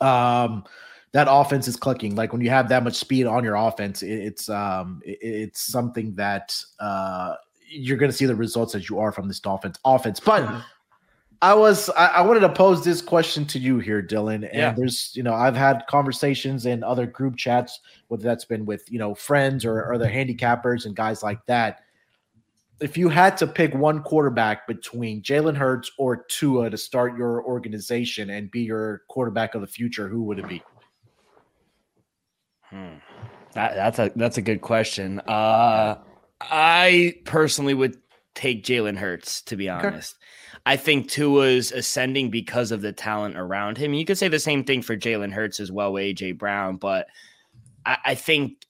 Um, 0.01 0.63
that 1.12 1.27
offense 1.29 1.67
is 1.67 1.75
clicking. 1.75 2.15
Like 2.15 2.31
when 2.34 2.41
you 2.41 2.50
have 2.50 2.67
that 2.69 2.84
much 2.84 2.95
speed 2.95 3.25
on 3.25 3.43
your 3.43 3.55
offense, 3.55 4.03
it, 4.03 4.12
it's 4.12 4.50
um, 4.50 5.01
it- 5.05 5.19
it's 5.22 5.62
something 5.62 6.13
that 6.15 6.55
uh, 6.79 7.36
you're 7.69 7.98
going 7.98 8.12
to 8.12 8.17
see 8.17 8.25
the 8.25 8.36
results 8.36 8.75
as 8.75 8.89
you 8.89 9.00
are 9.00 9.12
from 9.12 9.27
this 9.27 9.39
Dolphins 9.39 9.79
offense. 9.86 10.19
But 10.19 10.63
I, 11.46 11.54
was 11.54 11.90
I, 11.92 12.08
I, 12.08 12.22
wanted 12.22 12.40
to 12.40 12.50
pose 12.50 12.84
this 12.84 13.02
question 13.02 13.46
to 13.48 13.60
you 13.60 13.78
here, 13.78 14.02
Dylan. 14.02 14.48
And 14.50 14.54
yeah. 14.54 14.74
there's 14.74 15.12
you 15.16 15.22
know 15.22 15.34
I've 15.34 15.56
had 15.56 15.86
conversations 15.88 16.66
in 16.66 16.84
other 16.84 17.06
group 17.06 17.38
chats, 17.38 17.82
whether 18.08 18.24
that's 18.24 18.46
been 18.46 18.66
with 18.66 18.92
you 18.92 18.98
know 18.98 19.14
friends 19.14 19.64
or 19.64 19.94
other 19.94 20.10
handicappers 20.10 20.86
and 20.86 20.96
guys 20.96 21.22
like 21.22 21.46
that. 21.46 21.82
If 22.82 22.98
you 22.98 23.10
had 23.10 23.38
to 23.38 23.48
pick 23.48 23.74
one 23.75 24.02
quarterback 24.02 24.68
between 24.68 25.22
Jalen 25.22 25.56
Hurts 25.56 25.92
or 25.98 26.25
Tua 26.28 26.72
to 26.72 26.78
start 26.78 27.16
your 27.16 27.44
organization 27.46 28.32
and 28.32 28.50
be 28.50 28.62
your 28.62 29.04
quarterback 29.08 29.54
of 29.54 29.62
the 29.62 29.68
future, 29.68 30.10
who 30.10 30.24
would 30.24 30.40
it 30.40 30.48
be? 30.50 30.64
Hmm. 32.64 32.96
That, 33.54 33.75
that's 33.75 34.00
a 34.00 34.12
that's 34.16 34.38
a 34.38 34.42
good 34.42 34.62
question. 34.62 35.20
Uh, 35.28 35.98
I 36.42 37.16
personally 37.24 37.75
would 37.75 37.98
take 38.36 38.63
Jalen 38.63 38.98
Hurts 38.98 39.42
to 39.44 39.56
be 39.56 39.70
honest. 39.70 40.15
Okay. 40.15 40.62
I 40.65 40.77
think 40.77 41.10
Tua's 41.10 41.72
ascending 41.72 42.30
because 42.30 42.72
of 42.72 42.82
the 42.82 42.92
talent 42.92 43.38
around 43.38 43.77
him. 43.77 43.94
You 43.94 44.06
could 44.06 44.18
say 44.18 44.27
the 44.27 44.39
same 44.39 44.63
thing 44.63 44.82
for 44.82 44.96
Jalen 44.98 45.32
Hurts 45.32 45.60
as 45.60 45.72
well, 45.72 45.94
AJ 45.94 46.38
Brown, 46.38 46.77
but 46.77 47.08
I, 47.86 47.98
I 48.06 48.15
think 48.15 48.65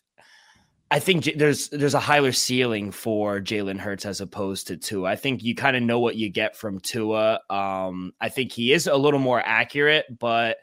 I 0.92 1.00
think 1.00 1.26
there's 1.36 1.70
there's 1.70 1.94
a 1.96 2.00
higher 2.00 2.32
ceiling 2.32 2.92
for 2.92 3.42
Jalen 3.42 3.80
Hurts 3.80 4.06
as 4.06 4.22
opposed 4.22 4.68
to 4.68 4.78
Tua. 4.78 5.10
I 5.10 5.16
think 5.16 5.44
you 5.44 5.56
kind 5.56 5.76
of 5.76 5.84
know 5.84 6.00
what 6.00 6.16
you 6.16 6.30
get 6.30 6.56
from 6.56 6.80
Tua. 6.80 7.40
Um, 7.50 8.14
I 8.22 8.30
think 8.30 8.52
he 8.52 8.72
is 8.72 8.88
a 8.88 8.96
little 8.96 9.20
more 9.20 9.42
accurate, 9.44 10.06
but 10.20 10.58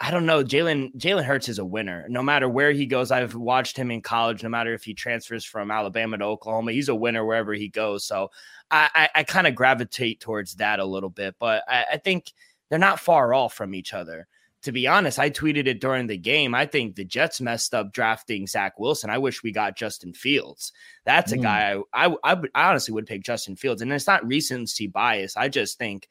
I 0.00 0.10
don't 0.10 0.26
know. 0.26 0.44
Jalen 0.44 0.94
Jalen 0.96 1.24
Hurts 1.24 1.48
is 1.48 1.58
a 1.58 1.64
winner. 1.64 2.06
No 2.08 2.22
matter 2.22 2.48
where 2.48 2.72
he 2.72 2.86
goes, 2.86 3.10
I've 3.10 3.34
watched 3.34 3.76
him 3.76 3.90
in 3.90 4.00
college. 4.00 4.42
No 4.42 4.48
matter 4.48 4.72
if 4.72 4.84
he 4.84 4.94
transfers 4.94 5.44
from 5.44 5.70
Alabama 5.70 6.18
to 6.18 6.24
Oklahoma, 6.24 6.72
he's 6.72 6.88
a 6.88 6.94
winner 6.94 7.24
wherever 7.24 7.52
he 7.52 7.68
goes. 7.68 8.04
So 8.04 8.30
I, 8.70 8.88
I, 8.94 9.20
I 9.20 9.24
kind 9.24 9.46
of 9.46 9.54
gravitate 9.54 10.20
towards 10.20 10.54
that 10.56 10.78
a 10.78 10.84
little 10.84 11.10
bit. 11.10 11.34
But 11.38 11.64
I, 11.68 11.84
I 11.92 11.96
think 11.96 12.32
they're 12.68 12.78
not 12.78 13.00
far 13.00 13.34
off 13.34 13.54
from 13.54 13.74
each 13.74 13.92
other. 13.92 14.28
To 14.62 14.72
be 14.72 14.86
honest, 14.86 15.18
I 15.18 15.30
tweeted 15.30 15.66
it 15.66 15.80
during 15.80 16.06
the 16.08 16.18
game. 16.18 16.54
I 16.54 16.66
think 16.66 16.96
the 16.96 17.04
Jets 17.04 17.40
messed 17.40 17.74
up 17.74 17.92
drafting 17.92 18.46
Zach 18.46 18.78
Wilson. 18.78 19.08
I 19.08 19.18
wish 19.18 19.42
we 19.42 19.52
got 19.52 19.76
Justin 19.76 20.12
Fields. 20.12 20.72
That's 21.04 21.32
mm. 21.32 21.38
a 21.38 21.42
guy 21.42 21.80
I, 21.92 22.06
I, 22.06 22.16
I, 22.24 22.42
I 22.54 22.68
honestly 22.70 22.92
would 22.92 23.06
pick 23.06 23.22
Justin 23.22 23.56
Fields. 23.56 23.82
And 23.82 23.92
it's 23.92 24.06
not 24.06 24.26
recency 24.26 24.88
bias. 24.88 25.36
I 25.36 25.48
just 25.48 25.78
think 25.78 26.08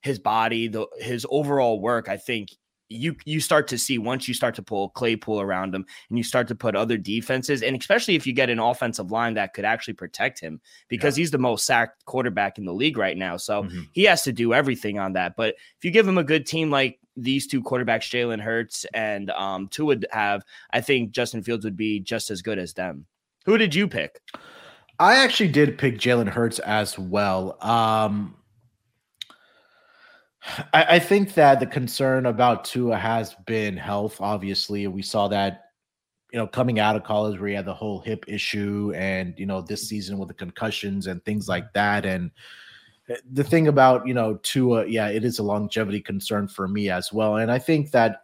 his 0.00 0.18
body, 0.18 0.68
the 0.68 0.86
his 0.98 1.26
overall 1.30 1.80
work, 1.80 2.08
I 2.08 2.16
think 2.16 2.50
you 2.88 3.16
you 3.24 3.40
start 3.40 3.68
to 3.68 3.78
see 3.78 3.98
once 3.98 4.28
you 4.28 4.34
start 4.34 4.54
to 4.54 4.62
pull 4.62 4.90
Claypool 4.90 5.40
around 5.40 5.74
him 5.74 5.84
and 6.08 6.18
you 6.18 6.24
start 6.24 6.48
to 6.48 6.54
put 6.54 6.76
other 6.76 6.96
defenses 6.96 7.62
and 7.62 7.76
especially 7.76 8.14
if 8.14 8.26
you 8.26 8.32
get 8.32 8.50
an 8.50 8.58
offensive 8.58 9.10
line 9.10 9.34
that 9.34 9.54
could 9.54 9.64
actually 9.64 9.94
protect 9.94 10.40
him 10.40 10.60
because 10.88 11.16
yeah. 11.16 11.22
he's 11.22 11.30
the 11.30 11.38
most 11.38 11.66
sacked 11.66 12.04
quarterback 12.04 12.58
in 12.58 12.64
the 12.64 12.72
league 12.72 12.96
right 12.96 13.16
now. 13.16 13.36
So 13.36 13.64
mm-hmm. 13.64 13.82
he 13.92 14.04
has 14.04 14.22
to 14.22 14.32
do 14.32 14.54
everything 14.54 14.98
on 14.98 15.14
that. 15.14 15.36
But 15.36 15.56
if 15.78 15.84
you 15.84 15.90
give 15.90 16.06
him 16.06 16.18
a 16.18 16.24
good 16.24 16.46
team 16.46 16.70
like 16.70 16.98
these 17.16 17.46
Tua 17.46 17.62
quarterbacks, 17.62 18.10
Jalen 18.10 18.40
Hurts 18.40 18.84
and 18.94 19.30
um, 19.30 19.68
two 19.68 19.86
would 19.86 20.06
have, 20.10 20.42
I 20.70 20.80
think 20.80 21.10
Justin 21.10 21.42
Fields 21.42 21.64
would 21.64 21.76
be 21.76 22.00
just 22.00 22.30
as 22.30 22.42
good 22.42 22.58
as 22.58 22.74
them. 22.74 23.06
Who 23.46 23.58
did 23.58 23.74
you 23.74 23.88
pick? 23.88 24.20
I 24.98 25.16
actually 25.16 25.48
did 25.48 25.78
pick 25.78 25.98
Jalen 25.98 26.28
Hurts 26.28 26.58
as 26.60 26.98
well. 26.98 27.58
Um, 27.62 28.36
I, 30.72 30.84
I, 30.84 30.98
think 30.98 31.34
that 31.34 31.60
the 31.60 31.66
concern 31.66 32.26
about 32.26 32.64
Tua 32.64 32.96
has 32.96 33.34
been 33.46 33.76
health. 33.76 34.20
Obviously, 34.20 34.86
we 34.86 35.02
saw 35.02 35.28
that, 35.28 35.70
you 36.32 36.38
know, 36.38 36.46
coming 36.46 36.78
out 36.78 36.96
of 36.96 37.04
college 37.04 37.38
where 37.38 37.48
he 37.48 37.54
had 37.54 37.64
the 37.64 37.74
whole 37.74 38.00
hip 38.00 38.24
issue, 38.28 38.92
and 38.94 39.34
you 39.36 39.46
know, 39.46 39.60
this 39.60 39.88
season 39.88 40.18
with 40.18 40.28
the 40.28 40.34
concussions 40.34 41.06
and 41.06 41.24
things 41.24 41.48
like 41.48 41.72
that. 41.72 42.04
And 42.06 42.30
eh, 43.08 43.16
the 43.32 43.44
thing 43.44 43.68
about 43.68 44.06
you 44.06 44.14
know 44.14 44.36
Tua, 44.42 44.86
yeah, 44.86 45.08
it 45.08 45.24
is 45.24 45.38
a 45.38 45.42
longevity 45.42 46.00
concern 46.00 46.48
for 46.48 46.68
me 46.68 46.90
as 46.90 47.12
well. 47.12 47.36
And 47.36 47.50
I 47.50 47.58
think 47.58 47.90
that 47.90 48.22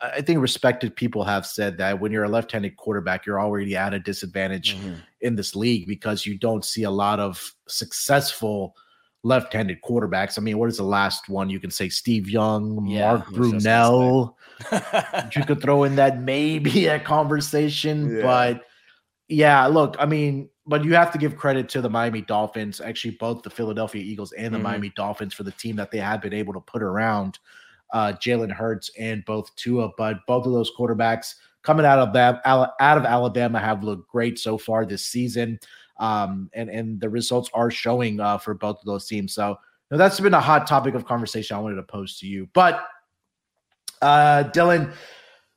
I 0.00 0.20
think 0.20 0.40
respected 0.40 0.94
people 0.94 1.24
have 1.24 1.46
said 1.46 1.78
that 1.78 2.00
when 2.00 2.12
you're 2.12 2.24
a 2.24 2.28
left-handed 2.28 2.76
quarterback, 2.76 3.24
you're 3.24 3.40
already 3.40 3.76
at 3.76 3.94
a 3.94 3.98
disadvantage 3.98 4.76
mm-hmm. 4.76 4.94
in 5.22 5.36
this 5.36 5.56
league 5.56 5.86
because 5.86 6.26
you 6.26 6.36
don't 6.36 6.64
see 6.64 6.82
a 6.82 6.90
lot 6.90 7.18
of 7.18 7.54
successful 7.66 8.76
left-handed 9.26 9.82
quarterbacks. 9.82 10.38
I 10.38 10.42
mean, 10.42 10.56
what 10.58 10.68
is 10.68 10.76
the 10.76 10.84
last 10.84 11.28
one 11.28 11.50
you 11.50 11.58
can 11.58 11.70
say? 11.70 11.88
Steve 11.88 12.30
Young, 12.30 12.86
yeah, 12.86 13.14
Mark 13.14 13.26
Brunell. 13.26 14.34
you 15.34 15.44
could 15.44 15.60
throw 15.60 15.84
in 15.84 15.96
that 15.96 16.20
maybe 16.20 16.86
a 16.86 17.00
conversation, 17.00 18.16
yeah. 18.16 18.22
but 18.22 18.62
yeah, 19.28 19.66
look, 19.66 19.96
I 19.98 20.06
mean, 20.06 20.48
but 20.66 20.84
you 20.84 20.94
have 20.94 21.12
to 21.12 21.18
give 21.18 21.36
credit 21.36 21.68
to 21.70 21.80
the 21.80 21.90
Miami 21.90 22.22
Dolphins, 22.22 22.80
actually 22.80 23.16
both 23.18 23.42
the 23.42 23.50
Philadelphia 23.50 24.02
Eagles 24.02 24.32
and 24.32 24.54
the 24.54 24.58
mm-hmm. 24.58 24.64
Miami 24.64 24.92
Dolphins 24.96 25.34
for 25.34 25.42
the 25.42 25.52
team 25.52 25.76
that 25.76 25.90
they 25.90 25.98
have 25.98 26.22
been 26.22 26.32
able 26.32 26.52
to 26.54 26.60
put 26.60 26.82
around 26.82 27.38
uh, 27.92 28.12
Jalen 28.12 28.52
Hurts 28.52 28.90
and 28.98 29.24
both 29.24 29.54
Tua. 29.56 29.90
But 29.98 30.18
both 30.26 30.46
of 30.46 30.52
those 30.52 30.70
quarterbacks 30.78 31.34
coming 31.62 31.86
out 31.86 31.98
of 31.98 32.12
that 32.12 32.40
out 32.44 32.70
of 32.80 33.04
Alabama 33.04 33.58
have 33.58 33.82
looked 33.82 34.08
great 34.08 34.38
so 34.38 34.56
far 34.56 34.86
this 34.86 35.04
season 35.04 35.58
um, 35.98 36.50
and 36.52 36.68
and 36.70 37.00
the 37.00 37.08
results 37.08 37.50
are 37.54 37.70
showing 37.70 38.20
uh, 38.20 38.38
for 38.38 38.54
both 38.54 38.78
of 38.78 38.84
those 38.84 39.06
teams. 39.06 39.34
So 39.34 39.56
know, 39.90 39.98
that's 39.98 40.20
been 40.20 40.34
a 40.34 40.40
hot 40.40 40.66
topic 40.66 40.94
of 40.94 41.06
conversation 41.06 41.56
I 41.56 41.60
wanted 41.60 41.76
to 41.76 41.82
pose 41.82 42.18
to 42.18 42.26
you. 42.26 42.48
But 42.52 42.84
uh, 44.02 44.44
Dylan, 44.54 44.92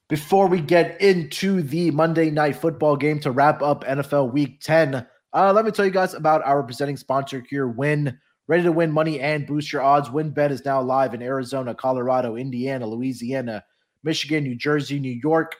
before 0.07 0.47
we 0.47 0.61
get 0.61 0.99
into 1.01 1.61
the 1.61 1.91
Monday 1.91 2.29
night 2.29 2.55
football 2.55 2.95
game 2.95 3.19
to 3.21 3.31
wrap 3.31 3.61
up 3.61 3.83
NFL 3.83 4.31
Week 4.31 4.59
Ten, 4.61 5.05
uh, 5.33 5.53
let 5.53 5.65
me 5.65 5.71
tell 5.71 5.85
you 5.85 5.91
guys 5.91 6.13
about 6.13 6.43
our 6.43 6.63
presenting 6.63 6.97
sponsor 6.97 7.43
here, 7.49 7.67
Win. 7.67 8.17
Ready 8.47 8.63
to 8.63 8.71
win 8.71 8.91
money 8.91 9.19
and 9.19 9.45
boost 9.45 9.71
your 9.71 9.83
odds? 9.83 10.09
WynnBET 10.09 10.49
is 10.49 10.65
now 10.65 10.81
live 10.81 11.13
in 11.13 11.21
Arizona, 11.21 11.75
Colorado, 11.75 12.35
Indiana, 12.35 12.87
Louisiana, 12.87 13.63
Michigan, 14.03 14.43
New 14.43 14.55
Jersey, 14.55 14.99
New 14.99 15.19
York, 15.21 15.55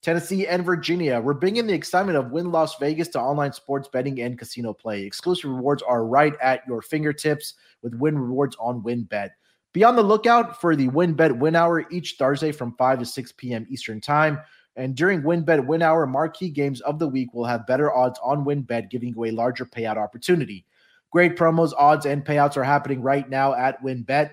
Tennessee, 0.00 0.46
and 0.46 0.64
Virginia. 0.64 1.20
We're 1.20 1.34
bringing 1.34 1.66
the 1.66 1.74
excitement 1.74 2.16
of 2.16 2.30
Wynn 2.30 2.52
Las 2.52 2.76
Vegas 2.78 3.08
to 3.08 3.20
online 3.20 3.52
sports 3.52 3.88
betting 3.88 4.20
and 4.20 4.38
casino 4.38 4.72
play. 4.72 5.02
Exclusive 5.02 5.50
rewards 5.50 5.82
are 5.82 6.04
right 6.04 6.34
at 6.40 6.62
your 6.68 6.82
fingertips 6.82 7.54
with 7.82 7.94
Wynn 7.94 8.18
Rewards 8.18 8.56
on 8.60 8.82
WynnBET. 8.82 9.30
Be 9.72 9.84
on 9.84 9.96
the 9.96 10.02
lookout 10.02 10.60
for 10.60 10.76
the 10.76 10.88
WynnBET 10.88 11.38
Win 11.38 11.56
Hour 11.56 11.84
each 11.90 12.14
Thursday 12.16 12.52
from 12.52 12.74
5 12.76 13.00
to 13.00 13.04
6 13.04 13.32
p.m. 13.32 13.66
Eastern 13.68 14.00
Time. 14.00 14.38
And 14.76 14.94
during 14.94 15.22
WynnBET 15.22 15.66
Win 15.66 15.82
Hour, 15.82 16.06
marquee 16.06 16.50
games 16.50 16.80
of 16.82 17.00
the 17.00 17.08
week 17.08 17.34
will 17.34 17.44
have 17.44 17.66
better 17.66 17.92
odds 17.92 18.20
on 18.22 18.44
WynnBET, 18.44 18.90
giving 18.90 19.10
you 19.10 19.24
a 19.24 19.32
larger 19.32 19.66
payout 19.66 19.96
opportunity. 19.96 20.64
Great 21.10 21.36
promos, 21.36 21.72
odds, 21.76 22.06
and 22.06 22.24
payouts 22.24 22.56
are 22.56 22.64
happening 22.64 23.02
right 23.02 23.28
now 23.28 23.54
at 23.54 23.82
WynnBET. 23.82 24.30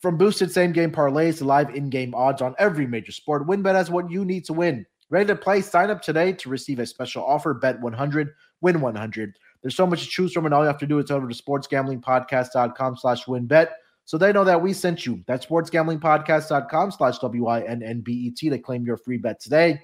From 0.00 0.16
boosted 0.16 0.52
same 0.52 0.72
game 0.72 0.92
parlays 0.92 1.38
to 1.38 1.44
live 1.44 1.74
in 1.74 1.90
game 1.90 2.14
odds 2.14 2.40
on 2.40 2.54
every 2.58 2.86
major 2.86 3.10
sport, 3.10 3.46
WynnBET 3.46 3.74
has 3.74 3.90
what 3.90 4.10
you 4.10 4.24
need 4.24 4.44
to 4.44 4.52
win. 4.52 4.86
Ready 5.10 5.26
to 5.26 5.36
play? 5.36 5.60
Sign 5.60 5.90
up 5.90 6.02
today 6.02 6.32
to 6.34 6.48
receive 6.48 6.78
a 6.78 6.86
special 6.86 7.24
offer. 7.24 7.54
Bet 7.54 7.80
100, 7.80 8.30
win 8.60 8.80
100. 8.80 9.38
There's 9.62 9.74
so 9.74 9.86
much 9.86 10.04
to 10.04 10.08
choose 10.08 10.32
from, 10.32 10.44
and 10.44 10.54
all 10.54 10.62
you 10.62 10.68
have 10.68 10.78
to 10.78 10.86
do 10.86 10.98
is 10.98 11.10
over 11.10 11.28
to 11.28 11.34
sportsgamblingpodcast.com 11.34 12.96
slash 12.96 13.24
wynnbet 13.24 13.70
so 14.04 14.16
they 14.16 14.32
know 14.32 14.44
that 14.44 14.62
we 14.62 14.72
sent 14.72 15.04
you. 15.04 15.22
That's 15.26 15.46
sportsgamblingpodcast.com 15.46 16.92
slash 16.92 17.18
W-I-N-N-B-E-T 17.18 18.50
to 18.50 18.58
claim 18.58 18.86
your 18.86 18.96
free 18.98 19.18
bet 19.18 19.40
today. 19.40 19.80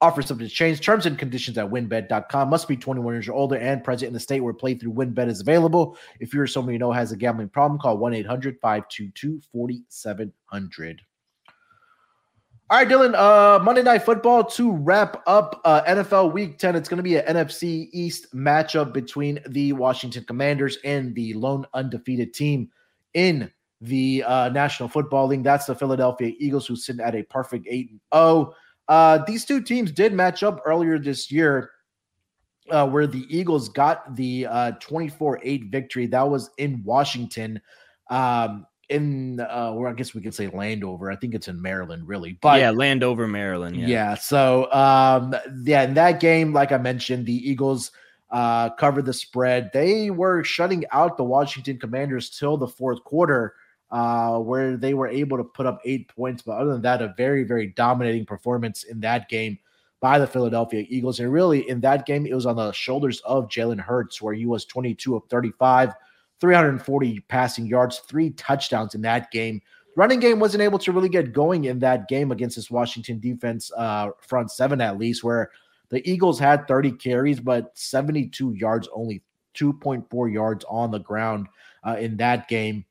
Offer 0.00 0.22
subject 0.22 0.50
to 0.50 0.54
change. 0.54 0.80
Terms 0.80 1.06
and 1.06 1.18
conditions 1.18 1.56
at 1.56 1.70
wynnbet.com. 1.70 2.50
Must 2.50 2.68
be 2.68 2.76
21 2.76 3.14
years 3.14 3.28
or 3.28 3.32
older 3.32 3.56
and 3.56 3.82
present 3.82 4.08
in 4.08 4.12
the 4.12 4.20
state 4.20 4.40
where 4.40 4.52
playthrough 4.52 4.94
wynnbet 4.94 5.28
is 5.28 5.40
available. 5.40 5.96
If 6.20 6.34
you're 6.34 6.46
someone 6.46 6.74
you 6.74 6.78
know 6.78 6.92
has 6.92 7.12
a 7.12 7.16
gambling 7.16 7.48
problem, 7.48 7.80
call 7.80 7.96
1 7.96 8.12
800 8.12 8.58
522 8.60 9.40
4700. 9.50 11.00
All 12.68 12.78
right, 12.78 12.88
Dylan. 12.88 13.14
Uh, 13.14 13.62
Monday 13.62 13.82
Night 13.82 14.02
Football 14.02 14.42
to 14.42 14.72
wrap 14.72 15.22
up 15.28 15.60
uh, 15.64 15.82
NFL 15.84 16.32
Week 16.32 16.58
10. 16.58 16.74
It's 16.74 16.88
going 16.88 16.96
to 16.96 17.02
be 17.02 17.16
an 17.16 17.36
NFC 17.36 17.88
East 17.92 18.34
matchup 18.34 18.92
between 18.92 19.38
the 19.48 19.72
Washington 19.72 20.24
Commanders 20.24 20.76
and 20.82 21.14
the 21.14 21.32
lone 21.34 21.64
undefeated 21.74 22.34
team 22.34 22.68
in 23.14 23.52
the 23.80 24.24
uh, 24.26 24.48
National 24.48 24.88
Football 24.88 25.28
League. 25.28 25.44
That's 25.44 25.66
the 25.66 25.76
Philadelphia 25.76 26.32
Eagles, 26.40 26.66
who's 26.66 26.84
sitting 26.84 27.04
at 27.04 27.14
a 27.14 27.22
perfect 27.22 27.68
8 27.70 27.88
0. 28.12 28.52
Uh, 28.88 29.18
these 29.26 29.44
two 29.44 29.60
teams 29.60 29.90
did 29.90 30.12
match 30.12 30.42
up 30.42 30.62
earlier 30.64 30.98
this 30.98 31.30
year, 31.30 31.70
uh, 32.70 32.88
where 32.88 33.06
the 33.06 33.26
Eagles 33.28 33.68
got 33.68 34.16
the 34.16 34.46
uh, 34.46 34.72
24 34.80 35.40
8 35.42 35.64
victory. 35.70 36.06
That 36.06 36.28
was 36.28 36.50
in 36.58 36.82
Washington. 36.84 37.60
Um, 38.10 38.66
in 38.88 39.40
uh 39.40 39.72
or 39.74 39.88
I 39.88 39.92
guess 39.92 40.14
we 40.14 40.20
could 40.20 40.34
say 40.34 40.48
Landover. 40.48 41.10
I 41.10 41.16
think 41.16 41.34
it's 41.34 41.48
in 41.48 41.60
Maryland, 41.60 42.06
really. 42.06 42.38
But 42.40 42.60
yeah, 42.60 42.70
Landover, 42.70 43.26
Maryland. 43.26 43.76
Yeah. 43.76 43.86
yeah. 43.86 44.14
So 44.14 44.72
um 44.72 45.34
yeah, 45.64 45.82
in 45.82 45.94
that 45.94 46.20
game, 46.20 46.52
like 46.52 46.72
I 46.72 46.78
mentioned, 46.78 47.26
the 47.26 47.50
Eagles 47.50 47.90
uh 48.30 48.70
covered 48.70 49.06
the 49.06 49.12
spread. 49.12 49.70
They 49.72 50.10
were 50.10 50.44
shutting 50.44 50.84
out 50.92 51.16
the 51.16 51.24
Washington 51.24 51.78
Commanders 51.78 52.30
till 52.30 52.56
the 52.56 52.68
fourth 52.68 53.02
quarter 53.04 53.54
uh, 53.90 54.38
where 54.38 54.76
they 54.76 54.94
were 54.94 55.08
able 55.08 55.36
to 55.36 55.44
put 55.44 55.66
up 55.66 55.80
eight 55.84 56.08
points. 56.08 56.42
But 56.42 56.58
other 56.58 56.72
than 56.72 56.82
that, 56.82 57.02
a 57.02 57.14
very, 57.16 57.44
very 57.44 57.68
dominating 57.68 58.26
performance 58.26 58.84
in 58.84 59.00
that 59.00 59.28
game 59.28 59.58
by 60.00 60.18
the 60.18 60.26
Philadelphia 60.26 60.84
Eagles. 60.88 61.20
And 61.20 61.32
really, 61.32 61.68
in 61.68 61.80
that 61.80 62.06
game, 62.06 62.26
it 62.26 62.34
was 62.34 62.46
on 62.46 62.56
the 62.56 62.72
shoulders 62.72 63.20
of 63.20 63.48
Jalen 63.48 63.80
Hurts, 63.80 64.20
where 64.20 64.34
he 64.34 64.46
was 64.46 64.64
22 64.64 65.16
of 65.16 65.22
35 65.28 65.94
340 66.40 67.20
passing 67.28 67.66
yards, 67.66 68.00
three 68.00 68.30
touchdowns 68.30 68.94
in 68.94 69.02
that 69.02 69.30
game. 69.30 69.60
Running 69.96 70.20
game 70.20 70.38
wasn't 70.38 70.62
able 70.62 70.78
to 70.80 70.92
really 70.92 71.08
get 71.08 71.32
going 71.32 71.64
in 71.64 71.78
that 71.78 72.08
game 72.08 72.30
against 72.30 72.56
this 72.56 72.70
Washington 72.70 73.18
defense, 73.18 73.70
uh, 73.76 74.10
front 74.20 74.50
seven 74.50 74.80
at 74.82 74.98
least, 74.98 75.24
where 75.24 75.50
the 75.88 76.08
Eagles 76.08 76.38
had 76.38 76.68
30 76.68 76.92
carries, 76.92 77.40
but 77.40 77.70
72 77.78 78.52
yards, 78.52 78.88
only 78.92 79.22
2.4 79.54 80.32
yards 80.32 80.64
on 80.68 80.90
the 80.90 80.98
ground 80.98 81.46
uh, 81.86 81.96
in 81.98 82.18
that 82.18 82.48
game. 82.48 82.84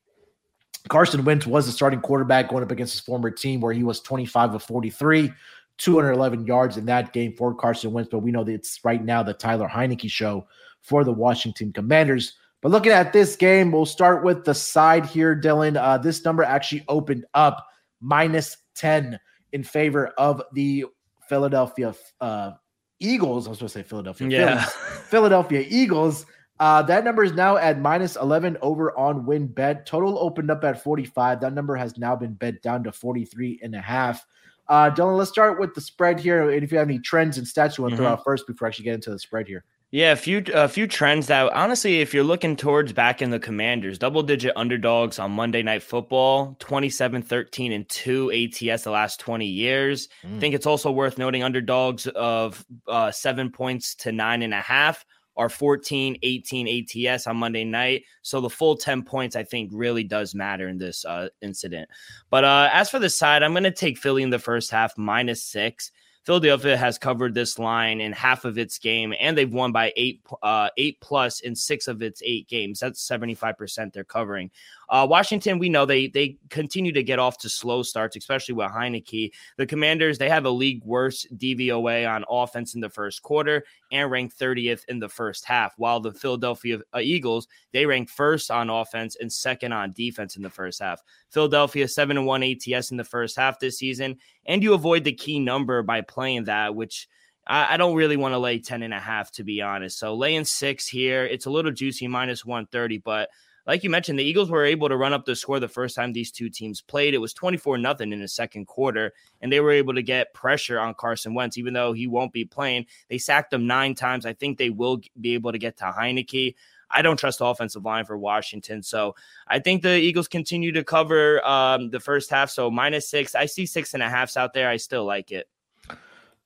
Carson 0.90 1.24
Wentz 1.26 1.48
was 1.48 1.66
the 1.66 1.72
starting 1.72 2.02
quarterback 2.02 2.50
going 2.50 2.64
up 2.64 2.72
against 2.72 2.94
his 2.94 3.02
former 3.02 3.32
team, 3.32 3.60
where 3.60 3.74
he 3.74 3.84
was 3.84 4.00
25 4.02 4.56
of 4.56 4.64
43, 4.64 5.32
211 5.78 6.46
yards 6.46 6.78
in 6.78 6.86
that 6.86 7.14
game 7.14 7.34
for 7.36 7.54
Carson 7.54 7.92
Wentz. 7.92 8.10
But 8.12 8.20
we 8.20 8.32
know 8.32 8.44
that 8.44 8.54
it's 8.54 8.80
right 8.84 9.04
now 9.04 9.24
the 9.24 9.34
Taylor 9.34 9.68
Heinicke 9.68 10.10
show 10.10 10.48
for 10.82 11.04
the 11.04 11.12
Washington 11.14 11.74
Commanders. 11.74 12.34
But 12.62 12.72
looking 12.72 12.92
at 12.92 13.14
this 13.14 13.36
game, 13.36 13.72
we'll 13.72 13.86
start 13.86 14.24
with 14.24 14.46
the 14.46 14.54
side 14.54 15.06
here, 15.06 15.40
Dylan. 15.40 15.78
Uh, 15.78 15.98
this 15.98 16.24
number 16.24 16.44
actually 16.44 16.84
opened 16.88 17.26
up 17.34 17.66
minus 18.02 18.58
10 18.76 19.20
in 19.52 19.64
favor 19.64 20.08
of 20.18 20.42
the 20.54 20.86
Philadelphia 21.28 21.94
uh, 22.22 22.52
Eagles. 23.00 23.48
I 23.48 23.50
was 23.50 23.60
supposed 23.60 23.74
to 23.74 23.80
say 23.80 23.88
Philadelphia. 23.88 24.28
Yeah. 24.30 24.64
Phillies. 24.64 25.08
Philadelphia 25.10 25.66
Eagles. 25.68 26.26
Uh, 26.60 26.82
that 26.84 27.04
number 27.04 27.24
is 27.24 27.34
now 27.34 27.58
at 27.58 27.80
minus 27.80 28.16
11 28.16 28.58
over 28.62 28.98
on 28.98 29.26
WynnBET. 29.26 29.86
Total 29.86 30.18
opened 30.20 30.50
up 30.50 30.64
at 30.64 30.82
45. 30.82 31.42
That 31.42 31.54
number 31.54 31.76
has 31.76 31.98
now 31.98 32.16
been 32.16 32.34
bet 32.34 32.62
down 32.62 32.84
to 32.86 32.92
43 32.92 33.60
and 33.62 33.76
a 33.76 33.82
half. 33.82 34.26
Uh, 34.68 34.90
Dylan, 34.90 35.18
let's 35.18 35.30
start 35.30 35.60
with 35.60 35.76
the 35.76 35.82
spread 35.82 36.20
here. 36.20 36.50
And 36.50 36.64
if 36.64 36.72
you 36.72 36.78
have 36.78 36.88
any 36.88 37.00
trends 37.00 37.38
and 37.38 37.46
stats 37.46 37.78
you 37.78 37.84
want 37.84 37.92
to 37.94 37.98
throw 37.98 38.08
Mhm. 38.08 38.12
out 38.12 38.24
first 38.24 38.48
before 38.48 38.68
I 38.68 38.70
actually 38.70 38.86
get 38.86 38.96
into 38.96 39.12
the 39.12 39.20
spread 39.20 39.48
here. 39.48 39.64
Yeah, 39.92 40.12
a 40.12 40.16
few 40.16 40.44
a 40.54 40.68
few 40.68 40.88
trends 40.88 41.28
that 41.28 41.54
honestly, 41.54 42.02
if 42.02 42.14
you're 42.14 42.24
looking 42.24 42.56
towards 42.56 42.92
back 42.92 43.22
in 43.22 43.30
the 43.30 43.40
Commanders, 43.40 44.00
double 44.00 44.24
digit 44.24 44.52
underdogs 44.56 45.20
on 45.20 45.32
Monday 45.32 45.62
Night 45.62 45.84
Football, 45.84 46.56
27 46.60 47.22
13 47.22 47.72
and 47.72 47.88
2 47.88 48.32
ATS 48.32 48.84
the 48.84 48.90
last 48.92 49.20
20 49.20 49.46
years. 49.46 50.10
I 50.24 50.40
think 50.40 50.56
it's 50.56 50.66
also 50.66 50.92
worth 50.92 51.18
noting 51.18 51.44
underdogs 51.44 52.08
of 52.08 52.66
uh, 52.88 53.12
seven 53.12 53.52
points 53.52 53.94
to 53.96 54.12
nine 54.12 54.42
and 54.42 54.54
a 54.54 54.60
half 54.62 55.06
are 55.38 55.50
14 55.50 56.18
18 56.22 57.08
ATS 57.08 57.28
on 57.28 57.38
Monday 57.38 57.64
night. 57.64 58.04
So 58.22 58.42
the 58.42 58.50
full 58.50 58.76
10 58.76 59.04
points, 59.04 59.36
I 59.36 59.44
think, 59.44 59.70
really 59.74 60.04
does 60.04 60.36
matter 60.36 60.68
in 60.68 60.78
this 60.78 61.06
uh, 61.06 61.30
incident. 61.42 61.90
But 62.30 62.44
uh, 62.44 62.70
as 62.72 62.90
for 62.90 63.00
the 63.00 63.10
side, 63.10 63.44
I'm 63.44 63.54
going 63.54 63.64
to 63.64 63.72
take 63.72 63.98
Philly 63.98 64.24
in 64.24 64.30
the 64.30 64.40
first 64.40 64.72
half 64.72 64.98
minus 64.98 65.44
six. 65.44 65.92
Philadelphia 66.26 66.76
has 66.76 66.98
covered 66.98 67.36
this 67.36 67.60
line 67.60 68.02
in 68.02 68.12
half 68.12 68.46
of 68.46 68.58
its 68.58 68.80
game, 68.80 69.14
and 69.20 69.38
they've 69.38 69.54
won 69.54 69.72
by 69.72 69.94
eight, 69.96 70.22
uh, 70.42 70.70
eight 70.76 71.00
plus 71.00 71.42
in 71.42 71.56
six 71.56 71.88
of 71.88 72.02
its 72.02 72.20
eight 72.26 72.48
games. 72.48 72.80
That's 72.80 73.06
seventy 73.06 73.36
five 73.36 73.60
percent 73.60 73.94
they're 73.94 74.04
covering. 74.04 74.50
Uh, 74.90 75.06
Washington, 75.10 75.60
we 75.60 75.70
know 75.70 75.86
they 75.86 76.08
they 76.08 76.38
continue 76.50 76.92
to 76.92 77.04
get 77.04 77.20
off 77.20 77.38
to 77.40 77.50
slow 77.50 77.84
starts, 77.84 78.16
especially 78.16 78.56
with 78.56 78.72
Heinicke. 78.72 79.32
The 79.58 79.66
Commanders 79.66 80.18
they 80.18 80.30
have 80.30 80.46
a 80.46 80.50
league 80.50 80.84
worst 80.84 81.28
DVOA 81.38 82.10
on 82.10 82.26
offense 82.30 82.76
in 82.76 82.82
the 82.82 82.90
first 82.90 83.22
quarter 83.22 83.66
and 83.92 84.10
ranked 84.12 84.36
thirtieth 84.38 84.86
in 84.88 85.00
the 85.00 85.10
first 85.10 85.46
half, 85.46 85.74
while 85.78 86.00
the 86.00 86.12
Philadelphia 86.12 86.80
uh, 86.94 87.00
Eagles 87.00 87.48
they 87.72 87.86
rank 87.86 88.10
first 88.10 88.52
on 88.52 88.70
offense 88.70 89.18
and 89.20 89.32
second 89.32 89.72
on 89.72 89.92
defense 89.94 90.36
in 90.36 90.44
the 90.44 90.50
first 90.50 90.82
half. 90.82 91.02
Philadelphia 91.30 91.88
seven 91.88 92.18
and 92.18 92.26
one 92.26 92.44
ATS 92.44 92.92
in 92.92 92.98
the 92.98 93.04
first 93.04 93.38
half 93.38 93.60
this 93.60 93.80
season, 93.80 94.18
and 94.46 94.64
you 94.64 94.74
avoid 94.74 95.04
the 95.04 95.14
key 95.14 95.40
number 95.40 95.82
by 95.84 96.02
playing 96.02 96.46
that, 96.46 96.76
which 96.76 97.08
I 97.48 97.78
don't 97.78 97.96
really 97.96 98.18
want 98.18 98.34
to 98.34 98.40
lay 98.40 98.58
10 98.58 98.82
and 98.82 98.94
a 98.94 99.00
half 99.00 99.32
to 99.34 99.44
be 99.44 99.62
honest. 99.62 100.00
So 100.00 100.16
laying 100.16 100.46
six 100.46 100.88
here, 100.88 101.26
it's 101.26 101.46
a 101.46 101.52
little 101.52 101.72
juicy 101.72 102.08
minus 102.08 102.44
130, 102.44 102.98
but 103.00 103.30
like 103.68 103.84
you 103.84 103.90
mentioned, 103.90 104.20
the 104.20 104.24
Eagles 104.24 104.50
were 104.50 104.64
able 104.64 104.90
to 104.90 104.98
run 104.98 105.14
up 105.14 105.26
the 105.26 105.36
score 105.36 105.60
the 105.60 105.68
first 105.68 105.96
time 105.96 106.14
these 106.14 106.32
two 106.32 106.50
teams 106.50 106.82
played. 106.82 107.14
It 107.14 107.20
was 107.20 107.34
24 107.34 107.78
nothing 107.80 108.14
in 108.14 108.22
the 108.22 108.28
second 108.28 108.66
quarter, 108.66 109.14
and 109.42 109.52
they 109.52 109.60
were 109.60 109.72
able 109.72 109.94
to 109.96 110.04
get 110.04 110.34
pressure 110.34 110.80
on 110.80 110.94
Carson 110.94 111.34
Wentz, 111.34 111.58
even 111.58 111.74
though 111.74 111.94
he 111.94 112.08
won't 112.08 112.32
be 112.32 112.46
playing. 112.46 112.86
They 113.10 113.18
sacked 113.18 113.54
him 113.54 113.66
nine 113.66 113.96
times. 113.96 114.26
I 114.26 114.34
think 114.34 114.58
they 114.58 114.70
will 114.70 115.02
be 115.20 115.34
able 115.34 115.52
to 115.52 115.58
get 115.58 115.78
to 115.78 115.86
Heinicke. 115.86 116.56
I 116.92 117.02
don't 117.02 117.18
trust 117.18 117.40
the 117.40 117.46
offensive 117.46 117.84
line 117.84 118.06
for 118.06 118.18
Washington. 118.18 118.84
So 118.84 119.16
I 119.48 119.60
think 119.60 119.82
the 119.82 119.98
Eagles 119.98 120.28
continue 120.28 120.72
to 120.74 120.84
cover 120.84 121.46
um, 121.46 121.90
the 121.90 122.00
first 122.00 122.30
half. 122.30 122.52
So 122.52 122.70
minus 122.70 123.10
six. 123.10 123.34
I 123.34 123.48
see 123.48 123.66
six 123.66 123.94
and 123.96 124.04
a 124.04 124.10
halfs 124.10 124.38
out 124.38 124.54
there. 124.54 124.70
I 124.70 124.78
still 124.78 125.06
like 125.06 125.32
it. 125.32 125.50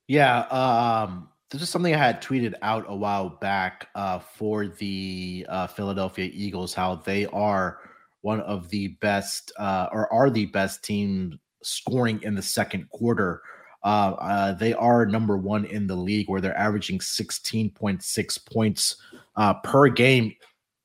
Yeah, 0.07 0.39
um, 0.39 1.29
this 1.49 1.61
is 1.61 1.69
something 1.69 1.93
I 1.93 1.97
had 1.97 2.21
tweeted 2.21 2.53
out 2.61 2.85
a 2.87 2.95
while 2.95 3.29
back 3.29 3.87
uh, 3.95 4.19
for 4.19 4.67
the 4.67 5.45
uh, 5.49 5.67
Philadelphia 5.67 6.29
Eagles. 6.31 6.73
How 6.73 6.95
they 6.95 7.25
are 7.27 7.79
one 8.21 8.41
of 8.41 8.69
the 8.69 8.89
best, 9.01 9.51
uh, 9.57 9.87
or 9.91 10.11
are 10.13 10.29
the 10.29 10.45
best 10.47 10.83
team 10.83 11.39
scoring 11.63 12.21
in 12.23 12.35
the 12.35 12.41
second 12.41 12.89
quarter. 12.89 13.41
Uh, 13.83 14.13
uh, 14.19 14.53
they 14.53 14.73
are 14.73 15.05
number 15.05 15.37
one 15.37 15.65
in 15.65 15.87
the 15.87 15.95
league, 15.95 16.29
where 16.29 16.41
they're 16.41 16.57
averaging 16.57 17.01
sixteen 17.01 17.71
point 17.71 18.03
six 18.03 18.37
points 18.37 18.97
uh, 19.35 19.53
per 19.55 19.87
game 19.87 20.33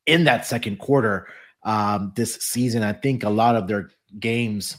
in 0.07 0.24
that 0.24 0.46
second 0.46 0.79
quarter 0.79 1.27
um, 1.64 2.12
this 2.16 2.37
season. 2.37 2.83
I 2.83 2.92
think 2.92 3.24
a 3.24 3.29
lot 3.31 3.57
of 3.57 3.66
their 3.66 3.90
games 4.18 4.79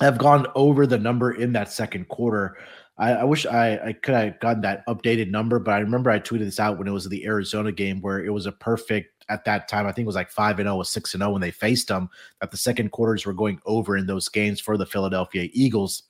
have 0.00 0.16
gone 0.18 0.46
over 0.54 0.86
the 0.86 0.98
number 0.98 1.32
in 1.32 1.52
that 1.52 1.70
second 1.70 2.08
quarter. 2.08 2.56
I, 3.02 3.14
I 3.14 3.24
wish 3.24 3.46
I, 3.46 3.88
I 3.88 3.92
could 3.94 4.14
have 4.14 4.38
gotten 4.38 4.62
that 4.62 4.86
updated 4.86 5.28
number, 5.28 5.58
but 5.58 5.72
I 5.72 5.80
remember 5.80 6.08
I 6.08 6.20
tweeted 6.20 6.44
this 6.44 6.60
out 6.60 6.78
when 6.78 6.86
it 6.86 6.92
was 6.92 7.08
the 7.08 7.26
Arizona 7.26 7.72
game 7.72 8.00
where 8.00 8.24
it 8.24 8.30
was 8.30 8.46
a 8.46 8.52
perfect 8.52 9.24
at 9.28 9.44
that 9.44 9.66
time. 9.66 9.88
I 9.88 9.92
think 9.92 10.04
it 10.04 10.06
was 10.06 10.14
like 10.14 10.30
five 10.30 10.60
and 10.60 10.66
zero, 10.66 10.76
or 10.76 10.84
six 10.84 11.12
and 11.12 11.20
zero 11.20 11.32
when 11.32 11.40
they 11.40 11.50
faced 11.50 11.88
them. 11.88 12.08
That 12.40 12.52
the 12.52 12.56
second 12.56 12.92
quarters 12.92 13.26
were 13.26 13.32
going 13.32 13.60
over 13.66 13.96
in 13.96 14.06
those 14.06 14.28
games 14.28 14.60
for 14.60 14.76
the 14.76 14.86
Philadelphia 14.86 15.48
Eagles. 15.52 16.04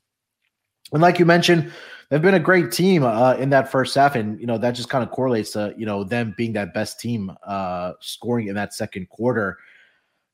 And 0.93 1.01
like 1.01 1.19
you 1.19 1.25
mentioned, 1.25 1.73
they've 2.11 2.21
been 2.21 2.35
a 2.35 2.41
great 2.41 2.71
team 2.71 3.05
uh, 3.05 3.37
in 3.37 3.49
that 3.51 3.73
first 3.73 3.95
half, 3.95 4.15
and 4.15 4.39
you 4.39 4.47
know 4.47 4.59
that 4.59 4.73
just 4.73 4.91
kind 4.91 5.03
of 5.03 5.11
correlates 5.11 5.53
to 5.53 5.75
you 5.79 5.87
know 5.87 6.05
them 6.05 6.35
being 6.37 6.53
that 6.53 6.75
best 6.75 7.01
team 7.01 7.33
uh, 7.47 7.93
scoring 8.01 8.49
in 8.49 8.55
that 8.57 8.75
second 8.75 9.09
quarter. 9.09 9.57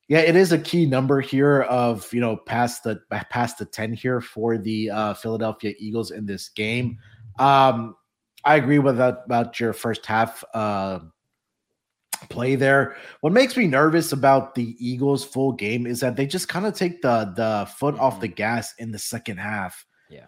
Yeah, 0.09 0.19
it 0.19 0.35
is 0.35 0.51
a 0.51 0.57
key 0.57 0.85
number 0.87 1.21
here 1.21 1.61
of 1.61 2.11
you 2.11 2.19
know 2.19 2.35
past 2.35 2.83
the 2.83 2.99
past 3.29 3.59
the 3.59 3.65
ten 3.65 3.93
here 3.93 4.19
for 4.19 4.57
the 4.57 4.89
uh, 4.89 5.13
Philadelphia 5.13 5.73
Eagles 5.77 6.11
in 6.11 6.25
this 6.25 6.49
game. 6.49 6.97
Um, 7.37 7.95
I 8.43 8.55
agree 8.55 8.79
with 8.79 8.97
that 8.97 9.21
about 9.25 9.59
your 9.59 9.71
first 9.71 10.05
half 10.07 10.43
uh, 10.55 10.99
play 12.29 12.55
there. 12.55 12.95
What 13.21 13.33
makes 13.33 13.55
me 13.55 13.67
nervous 13.67 14.11
about 14.11 14.55
the 14.55 14.75
Eagles 14.79 15.23
full 15.23 15.51
game 15.51 15.85
is 15.85 15.99
that 15.99 16.15
they 16.15 16.25
just 16.25 16.49
kind 16.49 16.65
of 16.65 16.73
take 16.73 17.01
the 17.03 17.31
the 17.35 17.69
foot 17.77 17.97
off 17.99 18.19
the 18.19 18.27
gas 18.27 18.73
in 18.79 18.91
the 18.91 18.99
second 18.99 19.37
half 19.37 19.85
Yeah. 20.09 20.25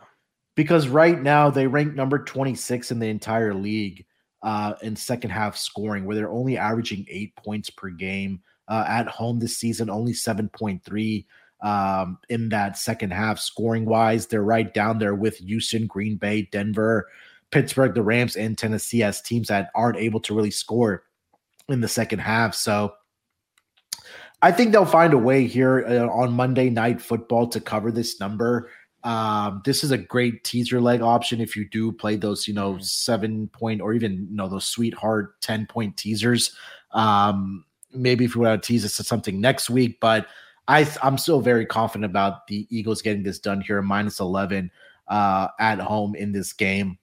because 0.56 0.88
right 0.90 1.20
now 1.20 1.50
they 1.50 1.66
rank 1.68 1.96
number 1.96 2.20
26 2.24 2.92
in 2.92 3.00
the 3.00 3.08
entire 3.08 3.54
league 3.56 4.06
uh, 4.44 4.74
in 4.84 4.96
second 4.96 5.32
half 5.32 5.58
scoring, 5.58 6.06
where 6.06 6.16
they're 6.16 6.30
only 6.32 6.58
averaging 6.58 7.06
eight 7.10 7.36
points 7.36 7.70
per 7.72 7.90
game 7.90 8.42
uh, 8.72 8.86
at 8.88 9.06
home 9.10 9.40
this 9.40 9.58
season, 9.58 9.90
only 9.90 10.14
7.3 10.14 11.26
um, 11.62 12.18
in 12.30 12.48
that 12.50 12.78
second 12.78 13.12
half 13.12 13.38
scoring 13.38 13.86
wise. 13.86 14.28
They're 14.28 14.42
right 14.42 14.74
down 14.74 14.98
there 14.98 15.14
with 15.14 15.36
Houston, 15.40 15.88
Green 15.88 16.16
Bay, 16.16 16.48
Denver, 16.54 17.10
Pittsburgh, 17.52 17.94
the 17.94 18.02
Rams, 18.02 18.38
and 18.38 18.58
Tennessee 18.58 19.04
as 19.04 19.22
teams 19.22 19.50
that 19.50 19.72
aren't 19.76 19.98
able 19.98 20.22
to 20.22 20.34
really 20.34 20.52
score 20.52 21.04
in 21.68 21.82
the 21.82 21.90
second 21.90 22.20
half. 22.20 22.56
So 22.56 22.94
I 24.42 24.54
think 24.54 24.72
they'll 24.72 24.86
find 24.86 25.14
a 25.14 25.18
way 25.18 25.48
here 25.48 25.86
uh, 25.86 26.08
on 26.08 26.32
Monday 26.32 26.70
Night 26.70 27.02
Football 27.02 27.48
to 27.50 27.60
cover 27.60 27.92
this 27.92 28.22
number. 28.22 28.70
Um, 29.04 29.62
this 29.66 29.84
is 29.84 29.92
a 29.92 29.98
great 29.98 30.46
teaser 30.46 30.80
leg 30.80 31.02
option 31.02 31.42
if 31.42 31.58
you 31.58 31.68
do 31.68 31.92
play 31.92 32.16
those, 32.16 32.48
you 32.48 32.54
know, 32.54 32.78
seven 32.80 33.50
point 33.50 33.82
or 33.82 33.92
even 33.94 34.28
you 34.30 34.38
know 34.38 34.48
those 34.48 34.66
sweetheart 34.66 35.42
ten 35.42 35.66
point 35.66 35.98
teasers. 35.98 36.56
Um, 36.92 37.66
maybe 37.94 38.26
if 38.26 38.36
you 38.36 38.42
want 38.42 38.62
to 38.62 38.68
tease 38.68 38.86
us 38.86 38.98
to 38.98 39.04
something 39.04 39.40
next 39.40 39.70
week, 39.70 40.00
but 40.00 40.28
I 40.68 40.88
I'm 41.02 41.18
still 41.18 41.42
very 41.42 41.66
confident 41.66 42.06
about 42.06 42.48
the 42.48 42.68
Eagles 42.70 43.02
getting 43.02 43.24
this 43.24 43.40
done 43.40 43.62
here, 43.62 43.82
minus 43.82 44.20
eleven 44.20 44.72
uh, 45.08 45.48
at 45.60 45.80
home 45.80 46.16
in 46.16 46.32
this 46.32 46.54
game. 46.54 46.98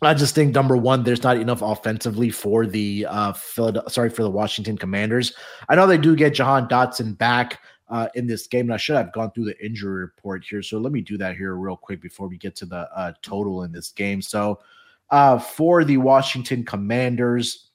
I 0.00 0.14
just 0.14 0.34
think 0.34 0.54
number 0.54 0.76
one, 0.76 1.02
there's 1.02 1.24
not 1.24 1.38
enough 1.38 1.60
offensively 1.60 2.30
for 2.30 2.66
the 2.66 3.06
uh 3.08 3.32
Philadelphia, 3.32 3.90
sorry 3.90 4.10
for 4.10 4.22
the 4.22 4.30
Washington 4.30 4.78
Commanders. 4.78 5.32
I 5.68 5.74
know 5.74 5.86
they 5.86 5.98
do 5.98 6.14
get 6.14 6.34
Jahan 6.34 6.68
Dotson 6.68 7.18
back 7.18 7.60
uh, 7.88 8.08
in 8.14 8.26
this 8.26 8.46
game, 8.46 8.66
and 8.66 8.74
I 8.74 8.76
should 8.76 8.96
have 8.96 9.12
gone 9.12 9.32
through 9.32 9.46
the 9.46 9.64
injury 9.64 10.02
report 10.02 10.44
here. 10.44 10.62
So 10.62 10.78
let 10.78 10.92
me 10.92 11.00
do 11.00 11.16
that 11.18 11.36
here 11.36 11.56
real 11.56 11.76
quick 11.76 12.00
before 12.00 12.28
we 12.28 12.36
get 12.36 12.54
to 12.56 12.66
the 12.66 12.88
uh, 12.94 13.14
total 13.22 13.62
in 13.62 13.72
this 13.72 13.90
game. 13.90 14.22
So 14.22 14.60
uh, 15.10 15.38
for 15.38 15.84
the 15.84 15.96
Washington 15.96 16.64
Commanders, 16.64 17.67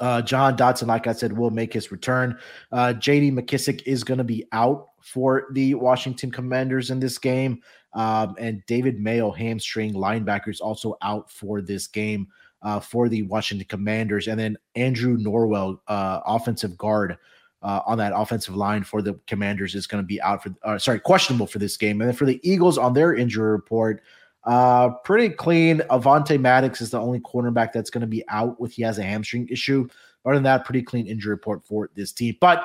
uh, 0.00 0.22
Jahan 0.22 0.56
Dotson, 0.56 0.86
like 0.86 1.06
I 1.06 1.12
said, 1.12 1.36
will 1.36 1.50
make 1.50 1.72
his 1.72 1.92
return. 1.92 2.38
Uh, 2.72 2.94
JD 2.96 3.32
McKissic 3.32 3.82
is 3.86 4.04
going 4.04 4.18
to 4.18 4.24
be 4.24 4.46
out 4.52 4.88
for 5.00 5.46
the 5.52 5.74
Washington 5.74 6.30
Commanders 6.30 6.90
in 6.90 7.00
this 7.00 7.18
game. 7.18 7.62
Um, 7.92 8.34
and 8.38 8.62
David 8.66 8.98
Mayo, 8.98 9.30
hamstring 9.30 9.94
linebacker, 9.94 10.48
is 10.48 10.60
also 10.60 10.96
out 11.02 11.30
for 11.30 11.60
this 11.60 11.86
game 11.86 12.28
uh, 12.62 12.80
for 12.80 13.08
the 13.08 13.22
Washington 13.22 13.66
Commanders, 13.68 14.26
and 14.26 14.40
then 14.40 14.56
Andrew 14.74 15.16
Norwell, 15.18 15.78
uh, 15.86 16.20
offensive 16.26 16.76
guard. 16.76 17.18
Uh, 17.62 17.80
on 17.86 17.96
that 17.96 18.12
offensive 18.14 18.54
line 18.54 18.84
for 18.84 19.00
the 19.00 19.18
Commanders 19.26 19.74
is 19.74 19.86
going 19.86 20.02
to 20.02 20.06
be 20.06 20.20
out 20.20 20.42
for, 20.42 20.78
sorry, 20.78 21.00
questionable 21.00 21.46
for 21.46 21.58
this 21.58 21.78
game. 21.78 21.98
And 22.02 22.10
then 22.10 22.14
for 22.14 22.26
the 22.26 22.38
Eagles 22.42 22.76
on 22.76 22.92
their 22.92 23.14
injury 23.14 23.52
report, 23.52 24.02
uh, 24.44 24.90
pretty 25.04 25.30
clean. 25.30 25.78
Avonte 25.90 26.40
Maddox 26.40 26.80
is 26.80 26.90
the 26.90 27.00
only 27.00 27.20
cornerback 27.20 27.72
that's 27.72 27.90
going 27.90 28.02
to 28.02 28.06
be 28.06 28.22
out 28.28 28.60
with 28.60 28.72
he 28.72 28.82
has 28.82 28.98
a 28.98 29.02
hamstring 29.02 29.48
issue. 29.48 29.88
Other 30.24 30.36
than 30.36 30.44
that, 30.44 30.64
pretty 30.64 30.82
clean 30.82 31.06
injury 31.06 31.30
report 31.30 31.66
for 31.66 31.90
this 31.94 32.12
team. 32.12 32.36
But 32.40 32.64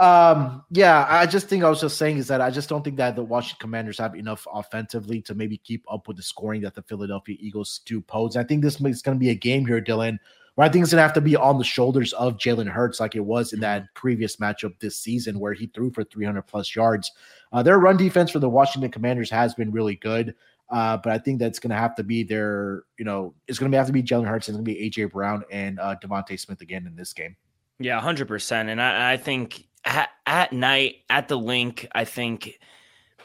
um, 0.00 0.64
yeah, 0.70 1.06
I 1.08 1.26
just 1.26 1.48
think 1.48 1.62
I 1.62 1.68
was 1.68 1.80
just 1.80 1.98
saying 1.98 2.16
is 2.16 2.28
that 2.28 2.40
I 2.40 2.50
just 2.50 2.68
don't 2.68 2.82
think 2.82 2.96
that 2.96 3.16
the 3.16 3.22
Washington 3.22 3.58
Commanders 3.60 3.98
have 3.98 4.14
enough 4.14 4.46
offensively 4.52 5.20
to 5.22 5.34
maybe 5.34 5.58
keep 5.58 5.84
up 5.92 6.08
with 6.08 6.16
the 6.16 6.22
scoring 6.22 6.62
that 6.62 6.74
the 6.74 6.82
Philadelphia 6.82 7.36
Eagles 7.38 7.80
do 7.84 8.00
pose. 8.00 8.36
I 8.36 8.44
think 8.44 8.62
this 8.62 8.80
is 8.80 9.02
going 9.02 9.18
to 9.18 9.20
be 9.20 9.30
a 9.30 9.34
game 9.34 9.66
here, 9.66 9.80
Dylan, 9.80 10.18
where 10.54 10.66
I 10.66 10.70
think 10.70 10.84
it's 10.84 10.92
going 10.92 11.00
to 11.00 11.02
have 11.02 11.12
to 11.14 11.20
be 11.20 11.36
on 11.36 11.58
the 11.58 11.64
shoulders 11.64 12.14
of 12.14 12.38
Jalen 12.38 12.68
Hurts, 12.68 12.98
like 12.98 13.14
it 13.14 13.20
was 13.20 13.52
in 13.52 13.60
that 13.60 13.92
previous 13.94 14.36
matchup 14.36 14.78
this 14.78 14.96
season 14.96 15.38
where 15.38 15.52
he 15.52 15.66
threw 15.66 15.90
for 15.90 16.02
300 16.02 16.42
plus 16.42 16.74
yards. 16.74 17.12
Uh, 17.52 17.62
their 17.62 17.78
run 17.78 17.98
defense 17.98 18.30
for 18.30 18.38
the 18.38 18.48
Washington 18.48 18.90
Commanders 18.90 19.28
has 19.28 19.54
been 19.54 19.70
really 19.70 19.96
good. 19.96 20.34
Uh, 20.70 20.96
but 20.96 21.12
I 21.12 21.18
think 21.18 21.40
that's 21.40 21.58
going 21.58 21.70
to 21.70 21.76
have 21.76 21.96
to 21.96 22.04
be 22.04 22.22
their, 22.22 22.84
you 22.96 23.04
know, 23.04 23.34
it's 23.48 23.58
going 23.58 23.72
to 23.72 23.78
have 23.78 23.88
to 23.88 23.92
be 23.92 24.02
Jalen 24.02 24.26
Hurts. 24.26 24.48
It's 24.48 24.56
going 24.56 24.64
to 24.64 24.74
be 24.74 24.90
AJ 24.90 25.10
Brown 25.10 25.42
and 25.50 25.80
uh, 25.80 25.96
DeVonta 26.02 26.38
Smith 26.38 26.60
again 26.60 26.86
in 26.86 26.94
this 26.94 27.12
game. 27.12 27.36
Yeah, 27.80 28.00
hundred 28.00 28.28
percent. 28.28 28.68
And 28.68 28.80
I, 28.80 29.12
I 29.12 29.16
think 29.16 29.66
at, 29.84 30.10
at, 30.26 30.52
night 30.52 30.96
at 31.08 31.28
the 31.28 31.36
Linc, 31.36 31.88
I 31.92 32.04
think 32.04 32.60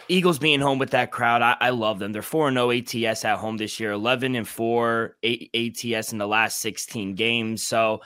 Eagles 0.07 0.39
being 0.39 0.59
home 0.59 0.79
with 0.79 0.91
that 0.91 1.11
crowd, 1.11 1.41
I, 1.41 1.57
I 1.59 1.69
love 1.69 1.99
them. 1.99 2.13
They're 2.13 2.21
four 2.21 2.47
and 2.47 2.55
zero 2.55 2.71
oh 2.71 3.09
ATS 3.09 3.25
at 3.25 3.37
home 3.37 3.57
this 3.57 3.79
year, 3.79 3.91
eleven 3.91 4.35
and 4.35 4.47
four 4.47 5.17
ATS 5.23 6.11
in 6.11 6.17
the 6.17 6.27
last 6.27 6.59
sixteen 6.59 7.15
games. 7.15 7.65
So. 7.65 8.01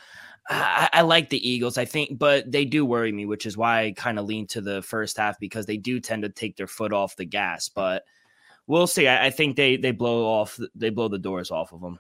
I, 0.51 0.89
I, 0.93 1.01
like 1.01 1.29
the 1.29 1.47
Eagles, 1.47 1.77
I 1.77 1.85
think, 1.85 2.17
but 2.17 2.51
they 2.51 2.65
do 2.65 2.83
worry 2.83 3.11
me, 3.11 3.27
which 3.27 3.45
is 3.45 3.55
why 3.55 3.83
I 3.83 3.91
kind 3.91 4.17
of 4.17 4.25
lean 4.25 4.47
to 4.47 4.61
the 4.61 4.81
first 4.81 5.17
half 5.17 5.39
because 5.39 5.67
they 5.67 5.77
do 5.77 5.99
tend 5.99 6.23
to 6.23 6.29
take 6.29 6.57
their 6.57 6.65
foot 6.65 6.91
off 6.91 7.15
the 7.15 7.25
gas. 7.25 7.69
But 7.69 8.01
we'll 8.69 8.87
see. 8.87 9.07
I, 9.07 9.25
I, 9.25 9.29
think 9.31 9.57
they 9.57 9.75
they 9.75 9.91
blow 9.91 10.25
off 10.25 10.57
they 10.75 10.89
blow 10.89 11.09
the 11.09 11.19
doors 11.19 11.51
off 11.51 11.73
of 11.73 11.81
them. 11.81 11.99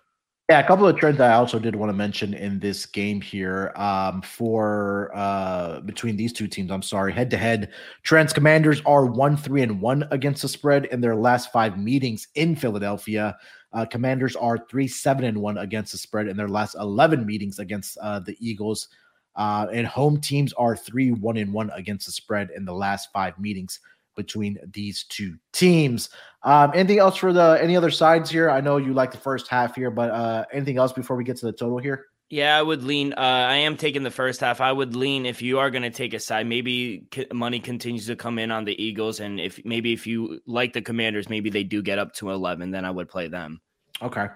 Yeah, 0.49 0.61
a 0.61 0.67
couple 0.67 0.87
of 0.87 0.97
trends 0.97 1.19
I 1.19 1.33
also 1.33 1.59
did 1.59 1.75
want 1.75 1.91
to 1.91 1.93
mention 1.93 2.33
in 2.33 2.59
this 2.59 2.87
game 2.87 3.21
here 3.21 3.71
um, 3.75 4.23
for 4.23 5.11
uh, 5.13 5.81
between 5.81 6.15
these 6.15 6.33
two 6.33 6.47
teams. 6.47 6.71
I'm 6.71 6.81
sorry, 6.81 7.11
head 7.13 7.29
to 7.31 7.37
head, 7.37 7.71
Trends 8.01 8.33
Commanders 8.33 8.81
are 8.85 9.05
one 9.05 9.35
three 9.35 9.61
and 9.61 9.81
one 9.81 10.07
against 10.11 10.41
the 10.43 10.47
spread 10.47 10.85
in 10.85 11.01
their 11.01 11.15
last 11.15 11.51
five 11.51 11.77
meetings 11.77 12.29
in 12.35 12.55
Philadelphia. 12.55 13.37
Uh, 13.73 13.85
commanders 13.85 14.35
are 14.35 14.65
three 14.69 14.87
seven 14.87 15.25
and 15.25 15.39
one 15.39 15.57
against 15.57 15.91
the 15.91 15.97
spread 15.97 16.27
in 16.27 16.37
their 16.37 16.47
last 16.47 16.75
eleven 16.79 17.25
meetings 17.25 17.59
against 17.59 17.97
uh, 18.01 18.19
the 18.19 18.37
Eagles. 18.39 18.87
Uh, 19.35 19.67
and 19.71 19.85
home 19.85 20.19
teams 20.19 20.51
are 20.53 20.75
three 20.75 21.11
one 21.11 21.37
and 21.37 21.53
one 21.53 21.69
against 21.75 22.07
the 22.07 22.11
spread 22.11 22.49
in 22.55 22.65
the 22.65 22.73
last 22.73 23.09
five 23.13 23.37
meetings 23.39 23.79
between 24.19 24.57
these 24.73 25.05
two 25.05 25.37
teams. 25.53 26.09
Um, 26.43 26.71
anything 26.75 26.99
else 26.99 27.15
for 27.15 27.31
the 27.31 27.57
any 27.61 27.77
other 27.77 27.89
sides 27.89 28.29
here? 28.29 28.49
I 28.49 28.59
know 28.59 28.75
you 28.75 28.93
like 28.93 29.11
the 29.11 29.17
first 29.17 29.47
half 29.47 29.75
here, 29.75 29.89
but 29.89 30.11
uh, 30.11 30.43
anything 30.51 30.77
else 30.77 30.91
before 30.91 31.15
we 31.15 31.23
get 31.23 31.37
to 31.37 31.45
the 31.45 31.53
total 31.53 31.77
here? 31.77 32.05
Yeah, 32.29 32.57
I 32.57 32.61
would 32.61 32.83
lean. 32.83 33.13
Uh, 33.13 33.47
I 33.49 33.55
am 33.55 33.77
taking 33.77 34.03
the 34.03 34.11
first 34.11 34.41
half. 34.41 34.61
I 34.61 34.71
would 34.71 34.95
lean 34.95 35.25
if 35.25 35.41
you 35.41 35.57
are 35.57 35.71
going 35.71 35.83
to 35.83 35.89
take 35.89 36.13
a 36.13 36.19
side. 36.19 36.45
Maybe 36.45 37.07
money 37.33 37.59
continues 37.59 38.05
to 38.07 38.15
come 38.15 38.37
in 38.37 38.51
on 38.51 38.65
the 38.65 38.81
Eagles, 38.81 39.21
and 39.21 39.39
if 39.39 39.63
maybe 39.65 39.93
if 39.93 40.05
you 40.05 40.41
like 40.45 40.73
the 40.73 40.81
Commanders, 40.81 41.29
maybe 41.29 41.49
they 41.49 41.63
do 41.63 41.81
get 41.81 41.97
up 41.97 42.13
to 42.15 42.29
eleven. 42.29 42.71
Then 42.71 42.85
I 42.85 42.91
would 42.91 43.07
play 43.07 43.29
them. 43.29 43.61
Okay. 44.01 44.27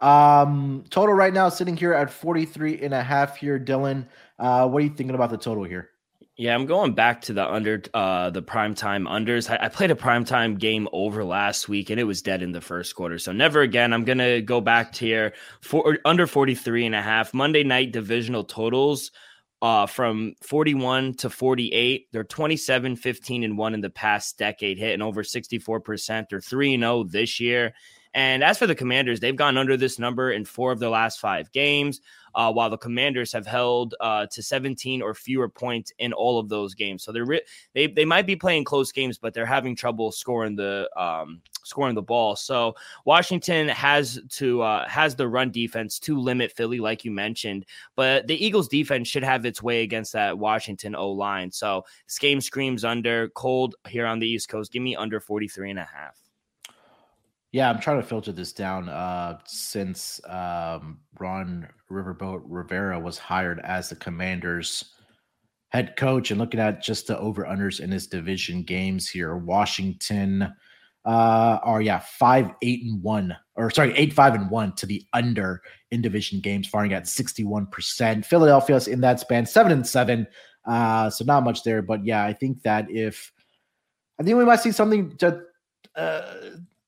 Um, 0.00 0.82
total 0.90 1.14
right 1.14 1.32
now 1.32 1.48
sitting 1.48 1.76
here 1.76 1.94
at 1.94 2.10
43 2.10 2.80
and 2.80 2.92
a 2.92 3.02
half 3.02 3.36
here, 3.36 3.60
Dylan. 3.60 4.08
Uh, 4.36 4.68
what 4.68 4.82
are 4.82 4.84
you 4.84 4.92
thinking 4.92 5.14
about 5.14 5.30
the 5.30 5.38
total 5.38 5.62
here? 5.62 5.91
Yeah, 6.38 6.54
I'm 6.54 6.64
going 6.64 6.94
back 6.94 7.20
to 7.22 7.34
the 7.34 7.46
under 7.46 7.82
uh 7.92 8.30
the 8.30 8.42
primetime 8.42 9.06
unders. 9.06 9.50
I, 9.50 9.66
I 9.66 9.68
played 9.68 9.90
a 9.90 9.94
primetime 9.94 10.58
game 10.58 10.88
over 10.92 11.24
last 11.24 11.68
week 11.68 11.90
and 11.90 12.00
it 12.00 12.04
was 12.04 12.22
dead 12.22 12.42
in 12.42 12.52
the 12.52 12.60
first 12.60 12.94
quarter. 12.96 13.18
So 13.18 13.32
never 13.32 13.60
again. 13.60 13.92
I'm 13.92 14.04
gonna 14.04 14.40
go 14.40 14.60
back 14.60 14.92
to 14.94 15.04
here 15.04 15.34
for 15.60 15.98
under 16.06 16.26
43 16.26 16.86
and 16.86 16.94
a 16.94 17.02
half. 17.02 17.34
Monday 17.34 17.64
night 17.64 17.92
divisional 17.92 18.44
totals 18.44 19.10
uh 19.60 19.86
from 19.86 20.34
41 20.42 21.14
to 21.16 21.28
48. 21.28 22.08
They're 22.12 22.24
27, 22.24 22.96
15, 22.96 23.44
and 23.44 23.58
1 23.58 23.74
in 23.74 23.80
the 23.82 23.90
past 23.90 24.38
decade, 24.38 24.78
hitting 24.78 25.02
over 25.02 25.22
64%. 25.22 26.28
They're 26.30 26.40
3 26.40 26.74
and 26.74 26.82
0 26.82 27.04
this 27.04 27.40
year. 27.40 27.74
And 28.14 28.44
as 28.44 28.58
for 28.58 28.66
the 28.66 28.74
commanders, 28.74 29.20
they've 29.20 29.36
gone 29.36 29.56
under 29.56 29.76
this 29.76 29.98
number 29.98 30.32
in 30.32 30.44
four 30.44 30.70
of 30.70 30.78
their 30.78 30.90
last 30.90 31.18
five 31.18 31.50
games 31.52 32.00
uh, 32.34 32.52
while 32.52 32.70
the 32.70 32.78
Commanders 32.78 33.32
have 33.32 33.46
held 33.46 33.94
uh, 34.00 34.26
to 34.26 34.42
17 34.42 35.02
or 35.02 35.14
fewer 35.14 35.48
points 35.48 35.92
in 35.98 36.12
all 36.12 36.38
of 36.38 36.48
those 36.48 36.74
games. 36.74 37.02
So 37.02 37.12
they're 37.12 37.24
re- 37.24 37.42
they 37.74 37.86
they 37.86 38.04
might 38.04 38.26
be 38.26 38.36
playing 38.36 38.64
close 38.64 38.92
games, 38.92 39.18
but 39.18 39.34
they're 39.34 39.46
having 39.46 39.76
trouble 39.76 40.12
scoring 40.12 40.56
the 40.56 40.88
um, 40.96 41.40
scoring 41.64 41.94
the 41.94 42.02
ball. 42.02 42.36
So 42.36 42.74
Washington 43.04 43.68
has 43.68 44.20
to 44.30 44.62
uh, 44.62 44.88
has 44.88 45.14
the 45.14 45.28
run 45.28 45.50
defense 45.50 45.98
to 46.00 46.18
limit 46.18 46.52
Philly, 46.52 46.80
like 46.80 47.04
you 47.04 47.10
mentioned, 47.10 47.66
but 47.96 48.26
the 48.26 48.44
Eagles 48.44 48.68
defense 48.68 49.08
should 49.08 49.24
have 49.24 49.44
its 49.44 49.62
way 49.62 49.82
against 49.82 50.12
that 50.12 50.38
Washington 50.38 50.94
O 50.94 51.10
line. 51.10 51.50
So 51.50 51.84
this 52.06 52.18
game 52.18 52.40
screams 52.40 52.84
under 52.84 53.28
cold 53.30 53.74
here 53.88 54.06
on 54.06 54.18
the 54.18 54.28
East 54.28 54.48
Coast. 54.48 54.72
Give 54.72 54.82
me 54.82 54.96
under 54.96 55.20
43 55.20 55.70
and 55.70 55.78
a 55.78 55.84
half. 55.84 56.21
Yeah, 57.52 57.68
I'm 57.68 57.80
trying 57.80 58.00
to 58.00 58.06
filter 58.06 58.32
this 58.32 58.54
down. 58.54 58.88
Uh, 58.88 59.38
since 59.44 60.20
um, 60.26 60.98
Ron 61.18 61.68
Riverboat 61.90 62.40
Rivera 62.46 62.98
was 62.98 63.18
hired 63.18 63.60
as 63.60 63.90
the 63.90 63.96
Commanders 63.96 64.94
head 65.68 65.94
coach, 65.96 66.30
and 66.30 66.40
looking 66.40 66.60
at 66.60 66.82
just 66.82 67.06
the 67.06 67.18
over 67.18 67.44
unders 67.44 67.80
in 67.80 67.90
his 67.90 68.06
division 68.06 68.62
games 68.62 69.06
here, 69.06 69.36
Washington 69.36 70.50
uh, 71.04 71.58
are 71.62 71.82
yeah 71.82 71.98
five 71.98 72.52
eight 72.62 72.84
and 72.84 73.02
one, 73.02 73.36
or 73.56 73.70
sorry 73.70 73.92
eight 73.98 74.14
five 74.14 74.34
and 74.34 74.50
one 74.50 74.74
to 74.76 74.86
the 74.86 75.04
under 75.12 75.60
in 75.90 76.00
division 76.00 76.40
games, 76.40 76.66
firing 76.66 76.94
at 76.94 77.06
61 77.06 77.66
percent. 77.66 78.24
Philadelphia's 78.24 78.88
in 78.88 79.02
that 79.02 79.20
span 79.20 79.44
seven 79.44 79.72
and 79.72 79.86
seven, 79.86 80.26
uh, 80.64 81.10
so 81.10 81.22
not 81.26 81.44
much 81.44 81.64
there. 81.64 81.82
But 81.82 82.02
yeah, 82.02 82.24
I 82.24 82.32
think 82.32 82.62
that 82.62 82.90
if 82.90 83.30
I 84.18 84.22
think 84.22 84.38
we 84.38 84.44
might 84.46 84.60
see 84.60 84.72
something 84.72 85.14
to. 85.18 85.42
Uh, 85.94 86.32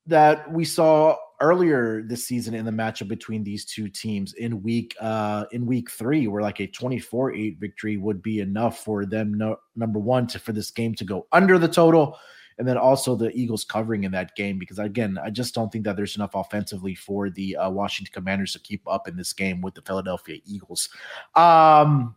that 0.06 0.50
we 0.52 0.64
saw 0.64 1.16
earlier 1.40 2.02
this 2.02 2.24
season 2.24 2.54
in 2.54 2.64
the 2.64 2.70
matchup 2.70 3.08
between 3.08 3.42
these 3.42 3.64
two 3.64 3.88
teams 3.88 4.34
in 4.34 4.62
week 4.62 4.94
uh 5.00 5.44
in 5.50 5.66
week 5.66 5.90
three 5.90 6.26
where 6.28 6.42
like 6.42 6.60
a 6.60 6.68
24-8 6.68 7.58
victory 7.58 7.96
would 7.96 8.22
be 8.22 8.40
enough 8.40 8.84
for 8.84 9.04
them 9.04 9.34
no, 9.34 9.56
number 9.74 9.98
one 9.98 10.26
to 10.26 10.38
for 10.38 10.52
this 10.52 10.70
game 10.70 10.94
to 10.94 11.04
go 11.04 11.26
under 11.32 11.58
the 11.58 11.68
total 11.68 12.16
and 12.58 12.68
then 12.68 12.78
also 12.78 13.16
the 13.16 13.32
eagles 13.32 13.64
covering 13.64 14.04
in 14.04 14.12
that 14.12 14.34
game 14.36 14.58
because 14.58 14.78
again 14.78 15.18
i 15.24 15.28
just 15.28 15.54
don't 15.54 15.72
think 15.72 15.84
that 15.84 15.96
there's 15.96 16.14
enough 16.16 16.34
offensively 16.34 16.94
for 16.94 17.28
the 17.30 17.56
uh, 17.56 17.68
washington 17.68 18.12
commanders 18.12 18.52
to 18.52 18.60
keep 18.60 18.82
up 18.86 19.08
in 19.08 19.16
this 19.16 19.32
game 19.32 19.60
with 19.60 19.74
the 19.74 19.82
philadelphia 19.82 20.38
eagles. 20.46 20.88
Um 21.34 22.14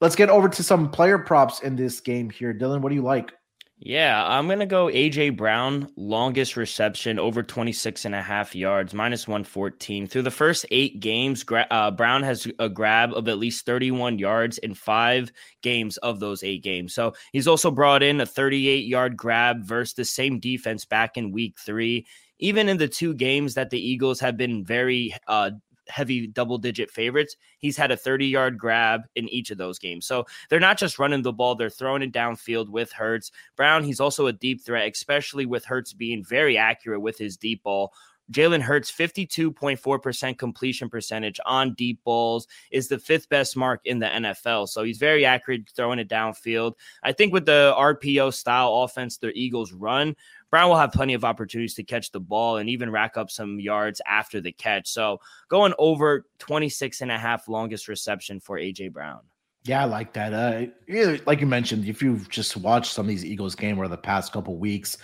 let's 0.00 0.16
get 0.16 0.30
over 0.30 0.48
to 0.48 0.62
some 0.62 0.90
player 0.90 1.18
props 1.18 1.60
in 1.60 1.74
this 1.74 2.00
game 2.00 2.30
here. 2.30 2.54
Dylan 2.54 2.80
what 2.80 2.90
do 2.90 2.94
you 2.94 3.02
like 3.02 3.32
yeah, 3.78 4.26
I'm 4.26 4.46
going 4.46 4.60
to 4.60 4.66
go 4.66 4.86
AJ 4.86 5.36
Brown, 5.36 5.90
longest 5.96 6.56
reception, 6.56 7.18
over 7.18 7.42
26 7.42 8.06
and 8.06 8.14
a 8.14 8.22
half 8.22 8.54
yards, 8.54 8.94
minus 8.94 9.28
114. 9.28 10.06
Through 10.06 10.22
the 10.22 10.30
first 10.30 10.64
eight 10.70 10.98
games, 10.98 11.44
uh, 11.52 11.90
Brown 11.90 12.22
has 12.22 12.48
a 12.58 12.70
grab 12.70 13.12
of 13.12 13.28
at 13.28 13.36
least 13.36 13.66
31 13.66 14.18
yards 14.18 14.56
in 14.58 14.72
five 14.74 15.30
games 15.62 15.98
of 15.98 16.20
those 16.20 16.42
eight 16.42 16.62
games. 16.62 16.94
So 16.94 17.12
he's 17.32 17.46
also 17.46 17.70
brought 17.70 18.02
in 18.02 18.18
a 18.18 18.26
38 18.26 18.86
yard 18.86 19.14
grab 19.14 19.62
versus 19.62 19.92
the 19.92 20.04
same 20.06 20.40
defense 20.40 20.86
back 20.86 21.18
in 21.18 21.30
week 21.30 21.58
three. 21.60 22.06
Even 22.38 22.70
in 22.70 22.78
the 22.78 22.88
two 22.88 23.12
games 23.12 23.54
that 23.54 23.68
the 23.68 23.80
Eagles 23.80 24.20
have 24.20 24.38
been 24.38 24.64
very 24.64 25.14
uh, 25.28 25.50
heavy 25.88 26.26
double 26.26 26.58
digit 26.58 26.90
favorites. 26.90 27.36
He's 27.58 27.76
had 27.76 27.90
a 27.90 27.96
30 27.96 28.26
yard 28.26 28.58
grab 28.58 29.02
in 29.14 29.28
each 29.28 29.50
of 29.50 29.58
those 29.58 29.78
games. 29.78 30.06
So 30.06 30.26
they're 30.48 30.60
not 30.60 30.78
just 30.78 30.98
running 30.98 31.22
the 31.22 31.32
ball, 31.32 31.54
they're 31.54 31.70
throwing 31.70 32.02
it 32.02 32.12
downfield 32.12 32.68
with 32.68 32.92
Hurts. 32.92 33.30
Brown, 33.56 33.84
he's 33.84 34.00
also 34.00 34.26
a 34.26 34.32
deep 34.32 34.64
threat, 34.64 34.90
especially 34.90 35.46
with 35.46 35.64
Hurts 35.64 35.92
being 35.92 36.24
very 36.24 36.56
accurate 36.58 37.00
with 37.00 37.18
his 37.18 37.36
deep 37.36 37.62
ball. 37.62 37.92
Jalen 38.32 38.60
Hurts, 38.60 38.90
52.4% 38.90 40.38
completion 40.38 40.88
percentage 40.88 41.38
on 41.46 41.74
deep 41.74 42.02
balls, 42.02 42.48
is 42.72 42.88
the 42.88 42.98
fifth 42.98 43.28
best 43.28 43.56
mark 43.56 43.80
in 43.84 44.00
the 44.00 44.06
NFL. 44.06 44.68
So 44.68 44.82
he's 44.82 44.98
very 44.98 45.24
accurate 45.24 45.70
throwing 45.74 45.98
it 45.98 46.08
downfield. 46.08 46.74
I 47.02 47.12
think 47.12 47.32
with 47.32 47.46
the 47.46 47.74
RPO 47.76 48.34
style 48.34 48.74
offense 48.82 49.18
the 49.18 49.30
Eagles 49.38 49.72
run, 49.72 50.16
Brown 50.50 50.68
will 50.68 50.76
have 50.76 50.92
plenty 50.92 51.14
of 51.14 51.24
opportunities 51.24 51.74
to 51.74 51.82
catch 51.82 52.12
the 52.12 52.20
ball 52.20 52.58
and 52.58 52.68
even 52.70 52.90
rack 52.90 53.16
up 53.16 53.30
some 53.30 53.58
yards 53.58 54.00
after 54.06 54.40
the 54.40 54.52
catch. 54.52 54.88
So 54.88 55.20
going 55.48 55.74
over 55.78 56.26
26 56.38 57.00
and 57.00 57.10
a 57.10 57.18
half 57.18 57.48
longest 57.48 57.88
reception 57.88 58.40
for 58.40 58.58
AJ 58.58 58.92
Brown. 58.92 59.20
Yeah, 59.64 59.82
I 59.82 59.84
like 59.86 60.12
that. 60.12 60.32
Uh, 60.32 61.18
like 61.26 61.40
you 61.40 61.46
mentioned, 61.46 61.86
if 61.86 62.00
you've 62.00 62.28
just 62.28 62.56
watched 62.56 62.92
some 62.92 63.06
of 63.06 63.08
these 63.08 63.24
Eagles 63.24 63.56
game 63.56 63.78
over 63.78 63.88
the 63.88 63.96
past 63.96 64.32
couple 64.32 64.56
weeks, 64.56 64.96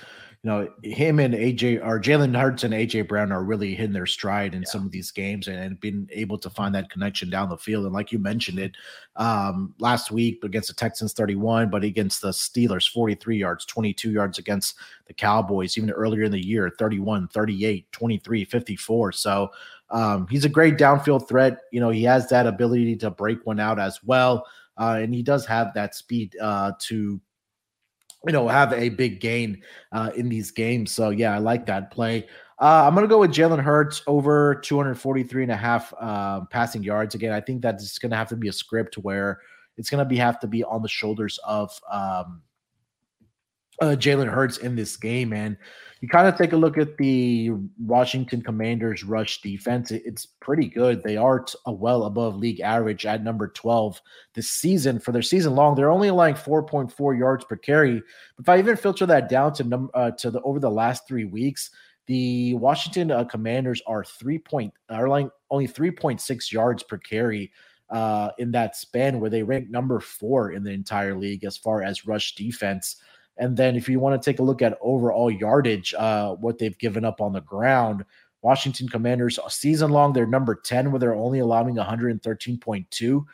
you 0.43 0.51
know, 0.51 0.69
him 0.83 1.21
and 1.21 1.35
AJ 1.35 1.87
or 1.87 2.01
Jalen 2.01 2.37
Hurts 2.37 2.65
and 2.65 2.75
AJ 2.75 3.07
Brown 3.07 3.31
are 3.31 3.45
really 3.45 3.77
hitting 3.77 3.93
their 3.93 4.07
stride 4.07 4.55
in 4.55 4.63
yeah. 4.63 4.69
some 4.69 4.85
of 4.85 4.91
these 4.91 5.13
games 5.13 5.47
and, 5.47 5.57
and 5.57 5.79
being 5.79 6.09
able 6.11 6.37
to 6.39 6.51
find 6.51 6.75
that 6.75 6.91
connection 6.91 7.31
down 7.31 7.49
the 7.49 7.57
field. 7.57 7.85
And 7.85 7.95
like 7.95 8.11
you 8.11 8.19
mentioned 8.19 8.59
it 8.59 8.73
um, 9.15 9.73
last 9.79 10.11
week 10.11 10.43
against 10.43 10.67
the 10.67 10.75
Texans 10.75 11.13
31, 11.13 11.71
but 11.71 11.85
against 11.85 12.23
the 12.23 12.31
Steelers 12.31 12.91
43 12.91 13.37
yards, 13.37 13.65
22 13.67 14.11
yards 14.11 14.39
against 14.39 14.75
the 15.07 15.15
Cowboys, 15.15 15.79
even 15.79 15.93
earlier 15.93 16.25
in 16.25 16.33
the 16.33 16.45
year 16.45 16.73
31, 16.77 17.29
38, 17.29 17.93
23, 17.93 18.45
54. 18.45 19.13
So 19.13 19.49
um, 19.91 20.27
he's 20.27 20.45
a 20.45 20.49
great 20.49 20.77
downfield 20.77 21.29
threat. 21.29 21.59
You 21.71 21.79
know, 21.79 21.91
he 21.91 22.03
has 22.03 22.29
that 22.31 22.49
ability 22.49 22.97
to 22.97 23.11
break 23.11 23.47
one 23.47 23.61
out 23.61 23.79
as 23.79 24.03
well. 24.03 24.45
Uh, 24.77 24.99
and 25.01 25.15
he 25.15 25.23
does 25.23 25.47
have 25.47 25.73
that 25.75 25.95
speed 25.95 26.35
uh, 26.41 26.73
to 26.81 27.21
you 28.27 28.33
know, 28.33 28.49
have 28.49 28.73
a 28.73 28.89
big 28.91 29.21
gain 29.21 29.63
uh, 29.93 30.11
in 30.17 30.29
these 30.29 30.51
games. 30.51 30.93
So 30.93 31.11
yeah, 31.11 31.35
I 31.35 31.39
like 31.39 31.67
that 31.67 31.91
play. 31.91 32.27
Uh, 32.59 32.85
I'm 32.87 32.95
to 33.05 33.09
go 33.09 33.19
with 33.19 33.33
Jalen 33.33 33.61
Hurts 33.61 34.03
over 34.07 34.55
243 34.55 35.43
and 35.43 35.53
a 35.53 35.57
half 35.57 35.93
uh, 36.01 36.43
passing 36.45 36.83
yards. 36.83 37.15
Again, 37.15 37.33
I 37.33 37.41
think 37.41 37.63
that 37.63 37.75
it's 37.75 37.99
going 37.99 38.11
to 38.11 38.17
have 38.17 38.29
to 38.29 38.37
be 38.37 38.49
a 38.49 38.53
script 38.53 38.99
where 38.99 39.41
it's 39.77 39.91
to 39.99 40.09
be 40.09 40.17
have 40.17 40.39
to 40.41 40.47
be 40.47 40.63
on 40.63 40.83
the 40.83 40.89
shoulders 40.89 41.41
of 41.45 41.77
um, 41.91 42.43
uh, 43.83 43.97
Jalen 43.97 44.33
Hurts 44.33 44.59
in 44.59 44.77
this 44.77 44.97
game. 44.97 45.33
And 45.33 45.57
you 46.01 46.09
kind 46.09 46.27
of 46.27 46.37
take 46.37 46.53
a 46.53 46.57
look 46.57 46.79
at 46.79 46.97
the 46.97 47.51
Washington 47.79 48.43
Commanders 48.43 49.05
rush 49.05 49.41
defense. 49.41 49.91
It's 49.91 50.27
pretty 50.27 50.69
good. 50.69 51.03
They 51.03 51.17
are 51.17 51.41
t- 51.41 51.57
well 51.67 52.05
above 52.05 52.37
league 52.37 52.61
average 52.61 53.07
at 53.07 53.23
number 53.23 53.49
12 53.49 54.01
this 54.35 54.51
season. 54.51 54.99
For 54.99 55.13
their 55.13 55.23
season 55.23 55.55
long, 55.55 55.75
they're 55.75 55.91
only 55.91 56.09
allowing 56.09 56.35
4.4 56.35 57.19
yards 57.19 57.45
per 57.45 57.57
carry. 57.57 58.03
If 58.39 58.49
I 58.49 58.59
even 58.59 58.77
filter 58.77 59.07
that 59.07 59.29
down 59.29 59.53
to 59.55 59.65
num- 59.65 59.91
uh, 59.95 60.13
to 60.13 60.31
the 60.31 60.41
over 60.43 60.59
the 60.59 60.71
last 60.71 61.07
three 61.07 61.25
weeks, 61.25 61.71
the 62.07 62.55
Washington 62.55 63.11
uh, 63.11 63.25
Commanders 63.25 63.83
are 63.87 64.05
three 64.05 64.39
point 64.39 64.73
are 64.91 65.09
like 65.09 65.29
only 65.51 65.69
3.6 65.69 66.53
yards 66.53 66.83
per 66.83 66.99
carry 66.99 67.53
uh, 67.91 68.31
in 68.39 68.51
that 68.53 68.75
span, 68.75 69.21
where 69.21 69.31
they 69.31 69.43
rank 69.43 69.71
number 69.71 70.01
four 70.01 70.51
in 70.53 70.65
the 70.65 70.71
entire 70.71 71.15
league 71.15 71.45
as 71.45 71.57
far 71.57 71.83
as 71.83 72.07
rush 72.07 72.35
defense. 72.35 72.97
And 73.39 73.57
then 73.57 73.77
if 73.77 73.89
you 73.89 73.99
want 73.99 74.21
to 74.21 74.31
take 74.31 74.39
a 74.39 74.43
look 74.43 74.63
at 74.63 74.79
overall 74.81 75.31
yardage, 75.31 75.95
uh, 75.95 76.35
what 76.35 76.59
they've 76.59 76.79
given 76.79 77.05
up 77.05 77.21
on 77.21 77.33
the 77.33 77.41
ground, 77.41 78.05
Washington 78.43 78.89
Commanders 78.89 79.39
season 79.49 79.91
long, 79.91 80.13
they're 80.13 80.27
number 80.27 80.55
10, 80.55 80.91
where 80.91 80.99
they're 80.99 81.15
only 81.15 81.39
allowing 81.39 81.77
113.2. 81.77 83.25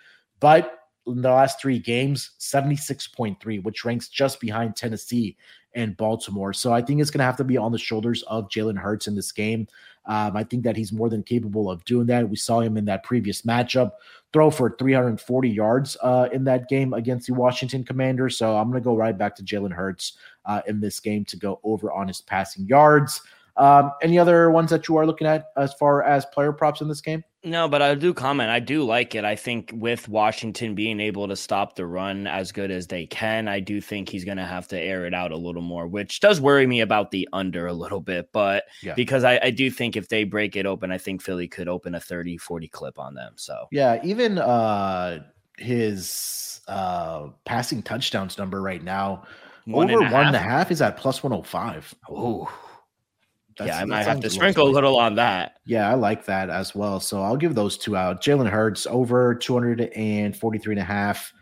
But 0.40 0.77
in 1.08 1.22
the 1.22 1.30
last 1.30 1.60
three 1.60 1.78
games, 1.78 2.32
76.3, 2.38 3.62
which 3.62 3.84
ranks 3.84 4.08
just 4.08 4.40
behind 4.40 4.76
Tennessee 4.76 5.36
and 5.74 5.96
Baltimore. 5.96 6.52
So 6.52 6.72
I 6.72 6.82
think 6.82 7.00
it's 7.00 7.10
going 7.10 7.20
to 7.20 7.24
have 7.24 7.36
to 7.36 7.44
be 7.44 7.56
on 7.56 7.72
the 7.72 7.78
shoulders 7.78 8.22
of 8.24 8.48
Jalen 8.48 8.78
Hurts 8.78 9.06
in 9.06 9.14
this 9.14 9.32
game. 9.32 9.66
Um, 10.06 10.36
I 10.36 10.42
think 10.42 10.64
that 10.64 10.76
he's 10.76 10.92
more 10.92 11.10
than 11.10 11.22
capable 11.22 11.70
of 11.70 11.84
doing 11.84 12.06
that. 12.06 12.28
We 12.28 12.36
saw 12.36 12.60
him 12.60 12.76
in 12.76 12.86
that 12.86 13.04
previous 13.04 13.42
matchup 13.42 13.92
throw 14.32 14.50
for 14.50 14.74
340 14.78 15.48
yards 15.48 15.96
uh, 16.02 16.28
in 16.32 16.44
that 16.44 16.68
game 16.68 16.94
against 16.94 17.26
the 17.26 17.34
Washington 17.34 17.84
Commanders. 17.84 18.38
So 18.38 18.56
I'm 18.56 18.70
going 18.70 18.82
to 18.82 18.84
go 18.84 18.96
right 18.96 19.16
back 19.16 19.36
to 19.36 19.42
Jalen 19.42 19.72
Hurts 19.72 20.14
uh, 20.46 20.62
in 20.66 20.80
this 20.80 20.98
game 21.00 21.24
to 21.26 21.36
go 21.36 21.60
over 21.62 21.92
on 21.92 22.08
his 22.08 22.20
passing 22.20 22.66
yards. 22.66 23.20
Um, 23.56 23.92
any 24.02 24.18
other 24.18 24.50
ones 24.50 24.70
that 24.70 24.88
you 24.88 24.96
are 24.96 25.06
looking 25.06 25.26
at 25.26 25.46
as 25.56 25.74
far 25.74 26.02
as 26.02 26.24
player 26.26 26.52
props 26.52 26.80
in 26.80 26.88
this 26.88 27.00
game? 27.00 27.22
No, 27.44 27.68
but 27.68 27.80
I 27.82 27.94
do 27.94 28.12
comment. 28.12 28.50
I 28.50 28.58
do 28.58 28.82
like 28.82 29.14
it. 29.14 29.24
I 29.24 29.36
think 29.36 29.70
with 29.72 30.08
Washington 30.08 30.74
being 30.74 30.98
able 30.98 31.28
to 31.28 31.36
stop 31.36 31.76
the 31.76 31.86
run 31.86 32.26
as 32.26 32.50
good 32.50 32.72
as 32.72 32.88
they 32.88 33.06
can, 33.06 33.46
I 33.46 33.60
do 33.60 33.80
think 33.80 34.08
he's 34.08 34.24
going 34.24 34.38
to 34.38 34.44
have 34.44 34.66
to 34.68 34.78
air 34.78 35.06
it 35.06 35.14
out 35.14 35.30
a 35.30 35.36
little 35.36 35.62
more, 35.62 35.86
which 35.86 36.18
does 36.18 36.40
worry 36.40 36.66
me 36.66 36.80
about 36.80 37.12
the 37.12 37.28
under 37.32 37.68
a 37.68 37.72
little 37.72 38.00
bit. 38.00 38.30
But 38.32 38.64
yeah. 38.82 38.94
because 38.94 39.22
I, 39.22 39.38
I, 39.40 39.50
do 39.50 39.70
think 39.70 39.96
if 39.96 40.08
they 40.08 40.24
break 40.24 40.56
it 40.56 40.66
open, 40.66 40.90
I 40.90 40.98
think 40.98 41.22
Philly 41.22 41.46
could 41.46 41.68
open 41.68 41.94
a 41.94 42.00
30, 42.00 42.38
40 42.38 42.68
clip 42.68 42.98
on 42.98 43.14
them. 43.14 43.34
So, 43.36 43.66
yeah, 43.70 44.00
even 44.02 44.38
uh, 44.38 45.22
his 45.58 46.60
uh, 46.66 47.28
passing 47.44 47.82
touchdowns 47.82 48.36
number 48.36 48.60
right 48.60 48.82
now, 48.82 49.22
one 49.64 49.90
over 49.90 50.02
and 50.02 50.12
one 50.12 50.26
and 50.26 50.36
a 50.36 50.40
half 50.40 50.72
is 50.72 50.82
at 50.82 50.96
plus 50.96 51.22
105. 51.22 51.94
Oh, 52.10 52.52
that's, 53.58 53.68
yeah, 53.68 53.80
I 53.80 53.84
might 53.84 54.04
have 54.04 54.20
to 54.20 54.30
sprinkle 54.30 54.68
a 54.68 54.70
little 54.70 54.98
on 54.98 55.16
that. 55.16 55.58
Yeah, 55.64 55.90
I 55.90 55.94
like 55.94 56.24
that 56.26 56.48
as 56.48 56.74
well. 56.74 57.00
So 57.00 57.22
I'll 57.22 57.36
give 57.36 57.54
those 57.54 57.76
two 57.76 57.96
out. 57.96 58.22
Jalen 58.22 58.48
Hurts 58.48 58.86
over 58.86 59.34
243 59.34 60.72
and 60.72 60.80
a 60.80 60.84
half 60.84 61.32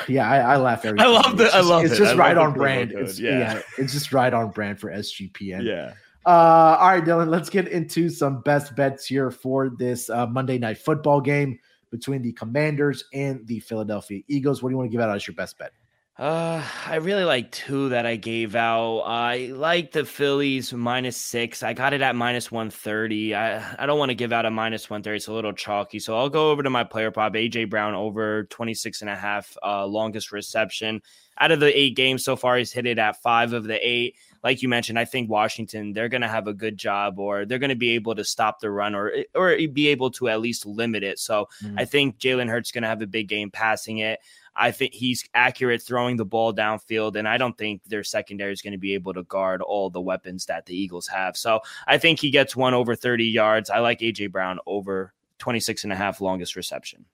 Yeah, 0.08 0.30
I, 0.30 0.56
I 0.56 0.58
laugh 0.58 0.84
every. 0.84 1.00
I 1.00 1.06
love 1.06 1.38
that. 1.38 1.54
I 1.54 1.62
love 1.62 1.84
it's 1.84 1.94
it. 1.94 2.00
It's 2.00 2.06
just 2.06 2.18
right 2.18 2.38
on 2.38 2.54
brand. 2.54 2.92
It's, 2.92 3.20
yeah. 3.20 3.40
yeah, 3.40 3.62
it's 3.78 3.94
just 3.94 4.12
right 4.12 4.34
on 4.34 4.50
brand 4.50 4.80
for 4.80 4.90
SGPN. 4.90 5.64
Yeah. 5.64 5.94
Uh, 6.26 6.78
all 6.80 6.90
right, 6.90 7.04
Dylan. 7.04 7.30
Let's 7.30 7.50
get 7.50 7.68
into 7.68 8.10
some 8.10 8.42
best 8.42 8.76
bets 8.76 9.06
here 9.06 9.30
for 9.30 9.70
this 9.70 10.10
uh, 10.10 10.26
Monday 10.26 10.58
night 10.58 10.80
football 10.80 11.22
game 11.22 11.60
between 11.92 12.24
the 12.24 12.34
Commanders 12.34 13.04
and 13.14 13.46
the 13.48 13.60
Philadelphia 13.60 14.22
Eagles. 14.28 14.64
What 14.64 14.70
do 14.70 14.74
you 14.74 14.78
want 14.78 14.90
to 14.90 14.92
give 14.92 15.02
out 15.02 15.16
as 15.16 15.28
your 15.28 15.36
best 15.36 15.58
bet? 15.60 15.72
Uh, 16.18 16.64
I 16.86 16.96
really 16.96 17.26
like 17.26 17.52
two 17.52 17.90
that 17.90 18.06
I 18.06 18.16
gave 18.16 18.56
out. 18.56 19.02
I 19.02 19.48
like 19.48 19.92
the 19.92 20.06
Phillies 20.06 20.72
minus 20.72 21.18
six. 21.18 21.62
I 21.62 21.74
got 21.74 21.92
it 21.92 22.02
at 22.02 22.16
minus 22.16 22.50
130. 22.50 23.36
I, 23.36 23.84
I 23.84 23.86
don't 23.86 24.00
want 24.00 24.12
to 24.12 24.16
give 24.16 24.32
out 24.32 24.46
a 24.46 24.50
minus 24.50 24.90
130. 24.90 25.18
It's 25.18 25.28
a 25.28 25.34
little 25.34 25.52
chalky. 25.52 26.00
So 26.00 26.18
I'll 26.18 26.30
go 26.30 26.52
over 26.52 26.64
to 26.64 26.70
my 26.70 26.86
player 26.86 27.12
prop, 27.12 27.34
AJ 27.34 27.70
Brown 27.70 27.96
over 27.96 28.46
26 28.46 29.02
and 29.02 29.10
a 29.10 29.16
half, 29.16 29.58
uh, 29.62 29.86
longest 29.86 30.32
reception. 30.32 31.02
Out 31.38 31.52
of 31.52 31.60
the 31.60 31.78
eight 31.78 31.98
games 31.98 32.24
so 32.24 32.38
far, 32.38 32.56
he's 32.56 32.72
hit 32.72 32.86
it 32.86 32.98
at 32.98 33.22
five 33.22 33.52
of 33.52 33.66
the 33.66 33.78
eight. 33.86 34.16
Like 34.42 34.62
you 34.62 34.70
mentioned, 34.70 34.98
I 34.98 35.04
think 35.04 35.30
Washington, 35.30 35.92
they're 35.92 36.08
going 36.08 36.22
to 36.22 36.30
have 36.30 36.48
a 36.48 36.54
good 36.54 36.78
job 36.78 37.20
or 37.20 37.46
they're 37.46 37.60
going 37.60 37.72
to 37.72 37.76
be 37.76 37.90
able 37.90 38.16
to 38.16 38.24
stop 38.24 38.62
the 38.62 38.72
run 38.72 38.96
or, 38.96 39.12
or 39.34 39.58
be 39.74 39.90
able 39.90 40.12
to 40.12 40.30
at 40.30 40.40
least 40.40 40.66
limit 40.66 41.04
it. 41.04 41.20
So 41.20 41.50
mm. 41.62 41.74
I 41.78 41.84
think 41.84 42.20
Jalen 42.20 42.48
Hurts 42.48 42.72
going 42.72 42.84
to 42.84 42.88
have 42.88 43.02
a 43.02 43.08
big 43.08 43.28
game 43.28 43.52
passing 43.52 43.98
it. 43.98 44.20
I 44.56 44.72
think 44.72 44.94
he's 44.94 45.28
accurate 45.34 45.82
throwing 45.82 46.18
the 46.18 46.26
ball 46.26 46.54
downfield, 46.54 47.16
and 47.16 47.28
I 47.28 47.38
don't 47.38 47.58
think 47.58 47.84
their 47.86 48.04
secondary 48.04 48.54
is 48.54 48.62
going 48.62 48.74
to 48.74 48.78
be 48.80 48.94
able 48.94 49.14
to 49.14 49.24
guard 49.24 49.62
all 49.62 49.90
the 49.90 50.02
weapons 50.02 50.46
that 50.46 50.66
the 50.66 50.76
Eagles 50.76 51.08
have. 51.08 51.36
So 51.36 51.60
I 51.88 51.98
think 51.98 52.20
he 52.20 52.30
gets 52.30 52.56
one 52.56 52.74
over 52.74 52.96
30 52.96 53.26
yards. 53.26 53.70
I 53.70 53.80
like 53.80 54.00
AJ 54.00 54.32
Brown 54.32 54.60
over 54.66 55.14
26 55.40 55.84
and 55.84 55.94
a 55.94 55.96
half 55.96 56.22
longest 56.22 56.56
reception. 56.56 57.06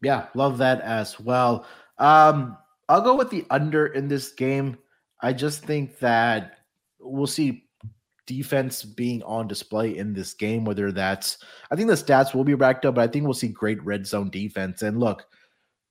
Yeah, 0.00 0.26
love 0.34 0.58
that 0.58 0.80
as 0.80 1.18
well. 1.20 1.66
Um, 1.98 2.56
I'll 2.88 3.02
go 3.02 3.14
with 3.14 3.30
the 3.30 3.44
under 3.50 3.86
in 3.86 4.08
this 4.08 4.32
game. 4.32 4.78
I 5.20 5.32
just 5.32 5.64
think 5.64 5.98
that 5.98 6.58
we'll 6.98 7.26
see 7.26 7.64
defense 8.26 8.82
being 8.82 9.22
on 9.24 9.48
display 9.48 9.96
in 9.96 10.12
this 10.12 10.34
game, 10.34 10.64
whether 10.64 10.92
that's 10.92 11.38
I 11.70 11.76
think 11.76 11.88
the 11.88 11.94
stats 11.94 12.34
will 12.34 12.44
be 12.44 12.54
racked 12.54 12.86
up, 12.86 12.94
but 12.94 13.08
I 13.08 13.12
think 13.12 13.24
we'll 13.24 13.34
see 13.34 13.48
great 13.48 13.82
red 13.84 14.06
zone 14.06 14.30
defense. 14.30 14.82
And 14.82 15.00
look, 15.00 15.26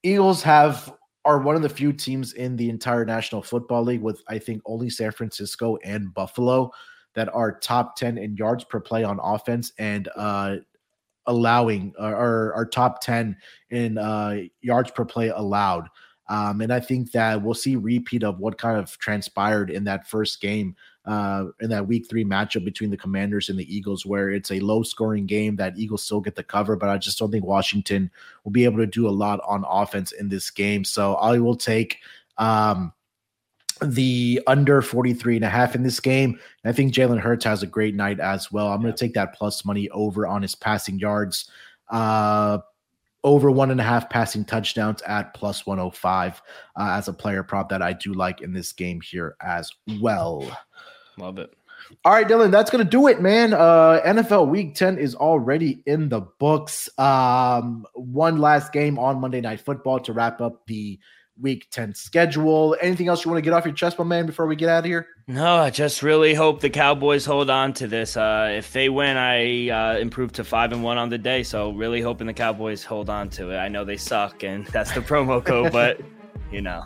Eagles 0.04 0.42
have 0.44 0.94
are 1.26 1.40
one 1.40 1.56
of 1.56 1.62
the 1.62 1.70
few 1.70 1.94
teams 1.94 2.34
in 2.34 2.56
the 2.56 2.70
entire 2.70 3.06
National 3.06 3.44
Football 3.44 3.84
League 3.84 4.02
with 4.02 4.22
I 4.28 4.40
think 4.40 4.62
only 4.66 4.90
San 4.90 5.12
Francisco 5.12 5.78
and 5.84 6.14
Buffalo 6.14 6.72
that 7.14 7.34
are 7.34 7.60
top 7.60 7.96
10 7.96 8.18
in 8.18 8.36
yards 8.36 8.64
per 8.64 8.80
play 8.80 9.04
on 9.04 9.20
offense 9.22 9.74
and 9.78 10.10
uh 10.16 10.56
allowing 11.28 11.94
or 12.00 12.54
are 12.56 12.66
top 12.66 13.02
10 13.02 13.38
in 13.70 13.98
uh 13.98 14.38
yards 14.62 14.92
per 14.92 15.06
play 15.06 15.30
allowed. 15.30 15.88
Um, 16.32 16.62
and 16.62 16.72
I 16.72 16.80
think 16.80 17.12
that 17.12 17.42
we'll 17.42 17.54
see 17.54 17.76
repeat 17.76 18.24
of 18.24 18.40
what 18.40 18.58
kind 18.58 18.80
of 18.80 18.98
transpired 19.00 19.70
in 19.70 19.84
that 19.84 20.08
first 20.08 20.40
game 20.40 20.78
uh, 21.04 21.48
in 21.60 21.70
that 21.72 21.86
week 21.86 22.10
three 22.10 22.24
matchup 22.24 22.64
between 22.64 22.90
the 22.90 22.96
Commanders 22.96 23.50
and 23.50 23.60
the 23.60 23.76
Eagles, 23.76 24.06
where 24.06 24.30
it's 24.30 24.50
a 24.50 24.62
low 24.62 24.82
scoring 24.82 25.26
game 25.26 25.58
that 25.58 25.78
Eagles 25.78 26.04
still 26.04 26.22
get 26.22 26.36
the 26.36 26.44
cover, 26.44 26.78
but 26.78 26.88
I 26.88 26.98
just 26.98 27.20
don't 27.20 27.32
think 27.32 27.44
Washington 27.44 28.10
will 28.46 28.54
be 28.54 28.64
able 28.64 28.78
to 28.78 28.88
do 28.88 29.10
a 29.10 29.12
lot 29.12 29.42
on 29.46 29.66
offense 29.68 30.14
in 30.14 30.30
this 30.30 30.50
game. 30.50 30.86
So 30.86 31.16
I 31.16 31.38
will 31.38 31.58
take 31.58 31.98
um, 32.38 32.94
the 33.82 34.42
under 34.48 34.82
43 34.82 35.36
and 35.36 35.44
a 35.44 35.50
half 35.50 35.76
in 35.76 35.84
this 35.84 36.00
game. 36.00 36.40
And 36.64 36.72
I 36.72 36.72
think 36.72 36.94
Jalen 36.94 37.20
Hurts 37.20 37.44
has 37.44 37.62
a 37.62 37.68
great 37.68 37.94
night 37.94 38.22
as 38.22 38.54
well. 38.54 38.68
I'm 38.68 38.82
going 38.82 38.94
to 38.94 38.98
take 38.98 39.16
that 39.16 39.36
plus 39.36 39.66
money 39.66 39.90
over 39.90 40.26
on 40.26 40.44
his 40.44 40.56
passing 40.56 40.98
yards. 40.98 41.52
Uh, 41.90 42.60
over 43.24 43.52
one 43.52 43.72
and 43.72 43.80
a 43.80 43.84
half 43.84 44.10
passing 44.10 44.44
touchdowns 44.44 45.02
at 45.04 45.34
plus 45.34 45.66
105 45.66 46.42
uh, 46.76 46.90
as 46.92 47.08
a 47.08 47.14
player 47.14 47.44
prop 47.44 47.70
that 47.70 47.82
I 47.82 47.94
do 47.94 48.14
like 48.14 48.42
in 48.42 48.54
this 48.54 48.72
game 48.72 49.02
here 49.02 49.36
as 49.42 49.72
well. 50.00 50.46
Love 51.18 51.38
it. 51.38 51.54
All 52.06 52.14
right, 52.14 52.28
Dylan, 52.28 52.52
that's 52.52 52.72
going 52.72 52.84
to 52.84 52.90
do 52.90 53.08
it, 53.08 53.22
man. 53.22 53.54
Uh, 53.54 54.02
NFL 54.06 54.48
Week 54.48 54.74
10 54.76 54.98
is 54.98 55.14
already 55.14 55.84
in 55.86 56.10
the 56.10 56.22
books. 56.22 56.90
Um, 56.98 57.86
one 57.94 58.40
last 58.40 58.72
game 58.72 58.98
on 58.98 59.20
Monday 59.20 59.42
Night 59.42 59.60
Football 59.60 60.00
to 60.02 60.14
wrap 60.14 60.42
up 60.42 60.66
the 60.68 61.00
Week 61.40 61.68
10 61.72 61.96
schedule. 61.96 62.76
Anything 62.82 63.08
else 63.08 63.26
you 63.26 63.32
want 63.32 63.38
to 63.38 63.42
get 63.42 63.54
off 63.54 63.66
your 63.66 63.74
chest, 63.74 63.98
my 63.98 64.06
man, 64.06 64.26
before 64.26 64.46
we 64.48 64.56
get 64.56 64.70
out 64.70 64.80
of 64.80 64.86
here? 64.86 65.08
No, 65.28 65.58
I 65.58 65.70
just 65.70 66.04
really 66.04 66.34
hope 66.34 66.60
the 66.60 66.70
Cowboys 66.70 67.26
hold 67.26 67.50
on 67.50 67.74
to 67.74 67.88
this. 67.88 68.18
Uh, 68.18 68.50
if 68.52 68.74
they 68.74 68.90
win, 68.90 69.18
I 69.18 69.70
uh, 69.70 69.98
improve 69.98 70.34
to 70.34 70.44
five 70.44 70.72
and 70.72 70.84
one 70.84 70.98
on 70.98 71.10
the 71.10 71.18
day. 71.18 71.44
So 71.44 71.72
really 71.72 72.02
hoping 72.02 72.28
the 72.28 72.34
Cowboys 72.34 72.84
hold 72.84 73.10
on 73.10 73.30
to 73.32 73.52
it. 73.52 73.58
I 73.58 73.68
know 73.68 73.86
they 73.86 73.98
suck, 73.98 74.44
and 74.44 74.66
that's 74.74 74.92
the 74.92 75.02
promo 75.02 75.44
code, 75.44 75.72
but 75.72 76.02
you 76.52 76.62
know. 76.62 76.84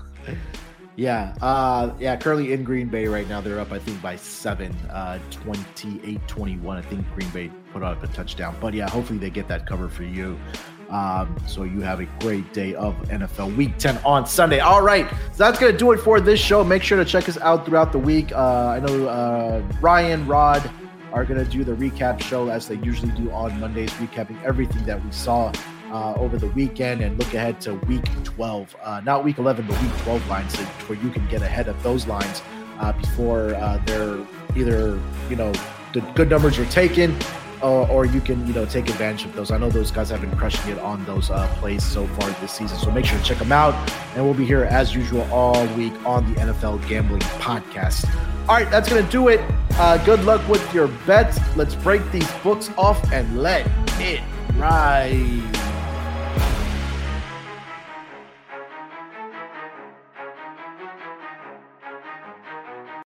Yeah, 0.95 1.35
uh, 1.41 1.93
yeah. 1.99 2.15
Currently 2.15 2.53
in 2.53 2.63
Green 2.63 2.87
Bay 2.87 3.07
right 3.07 3.27
now, 3.27 3.41
they're 3.41 3.59
up, 3.59 3.71
I 3.71 3.79
think, 3.79 4.01
by 4.01 4.15
seven, 4.15 4.71
uh, 4.89 5.19
28-21. 5.31 6.69
I 6.69 6.81
think 6.81 7.13
Green 7.13 7.29
Bay 7.29 7.51
put 7.73 7.83
up 7.83 8.01
a 8.01 8.07
touchdown, 8.07 8.55
but 8.61 8.73
yeah, 8.73 8.89
hopefully 8.89 9.19
they 9.19 9.29
get 9.29 9.47
that 9.49 9.65
cover 9.67 9.89
for 9.89 10.03
you. 10.03 10.39
Um, 10.89 11.35
so 11.47 11.63
you 11.63 11.81
have 11.81 11.99
a 11.99 12.05
great 12.19 12.53
day 12.53 12.75
of 12.75 12.95
NFL 13.09 13.55
Week 13.55 13.77
10 13.77 13.97
on 14.05 14.27
Sunday. 14.27 14.59
All 14.59 14.81
right, 14.81 15.09
so 15.31 15.37
that's 15.37 15.59
gonna 15.59 15.77
do 15.77 15.91
it 15.91 15.97
for 15.97 16.19
this 16.21 16.39
show. 16.39 16.63
Make 16.63 16.83
sure 16.83 16.97
to 16.97 17.05
check 17.05 17.27
us 17.27 17.37
out 17.39 17.65
throughout 17.65 17.91
the 17.91 17.99
week. 17.99 18.31
Uh, 18.31 18.67
I 18.67 18.79
know 18.79 19.07
uh, 19.07 19.63
Ryan, 19.81 20.27
Rod 20.27 20.69
are 21.11 21.25
gonna 21.25 21.45
do 21.45 21.63
the 21.63 21.73
recap 21.73 22.21
show 22.21 22.49
as 22.49 22.67
they 22.67 22.75
usually 22.75 23.11
do 23.13 23.31
on 23.31 23.59
Mondays, 23.59 23.89
recapping 23.93 24.41
everything 24.43 24.85
that 24.85 25.03
we 25.03 25.11
saw 25.11 25.51
uh, 25.91 26.13
over 26.15 26.37
the 26.37 26.47
weekend 26.49 27.01
and 27.01 27.17
look 27.17 27.33
ahead 27.33 27.61
to 27.61 27.75
week 27.87 28.03
12. 28.23 28.75
Uh, 28.83 29.01
not 29.05 29.23
week 29.23 29.37
11, 29.37 29.65
but 29.67 29.81
week 29.81 29.91
12 29.99 30.27
lines 30.27 30.55
where 30.55 30.99
you 30.99 31.09
can 31.09 31.25
get 31.27 31.41
ahead 31.41 31.67
of 31.67 31.81
those 31.83 32.05
lines 32.05 32.41
uh, 32.79 32.91
before 32.91 33.55
uh, 33.55 33.77
they're 33.85 34.17
either, 34.55 34.99
you 35.29 35.35
know, 35.35 35.51
the 35.93 36.01
good 36.15 36.29
numbers 36.29 36.59
are 36.59 36.65
taken 36.65 37.17
uh, 37.65 37.87
or 37.87 38.05
you 38.05 38.21
can, 38.21 38.45
you 38.45 38.53
know, 38.53 38.63
take 38.63 38.87
advantage 38.87 39.25
of 39.25 39.33
those. 39.33 39.49
I 39.49 39.57
know 39.57 39.71
those 39.71 39.89
guys 39.89 40.11
have 40.11 40.21
been 40.21 40.35
crushing 40.37 40.71
it 40.71 40.77
on 40.79 41.03
those 41.05 41.31
uh, 41.31 41.47
plays 41.59 41.83
so 41.83 42.05
far 42.07 42.29
this 42.39 42.51
season. 42.51 42.77
So 42.77 42.91
make 42.91 43.05
sure 43.05 43.17
to 43.17 43.23
check 43.23 43.39
them 43.39 43.51
out. 43.51 43.73
And 44.15 44.23
we'll 44.23 44.35
be 44.35 44.45
here 44.45 44.65
as 44.65 44.93
usual 44.93 45.23
all 45.31 45.65
week 45.69 45.93
on 46.05 46.31
the 46.31 46.39
NFL 46.41 46.87
Gambling 46.87 47.21
Podcast. 47.21 48.07
All 48.47 48.55
right, 48.55 48.69
that's 48.69 48.87
to 48.87 49.11
do 49.11 49.29
it. 49.29 49.41
Uh, 49.71 49.97
good 50.05 50.23
luck 50.25 50.47
with 50.47 50.73
your 50.75 50.87
bets. 51.07 51.39
Let's 51.57 51.73
break 51.73 52.09
these 52.11 52.31
books 52.43 52.69
off 52.77 53.11
and 53.11 53.41
let 53.41 53.65
it 53.99 54.21
ride. 54.57 55.74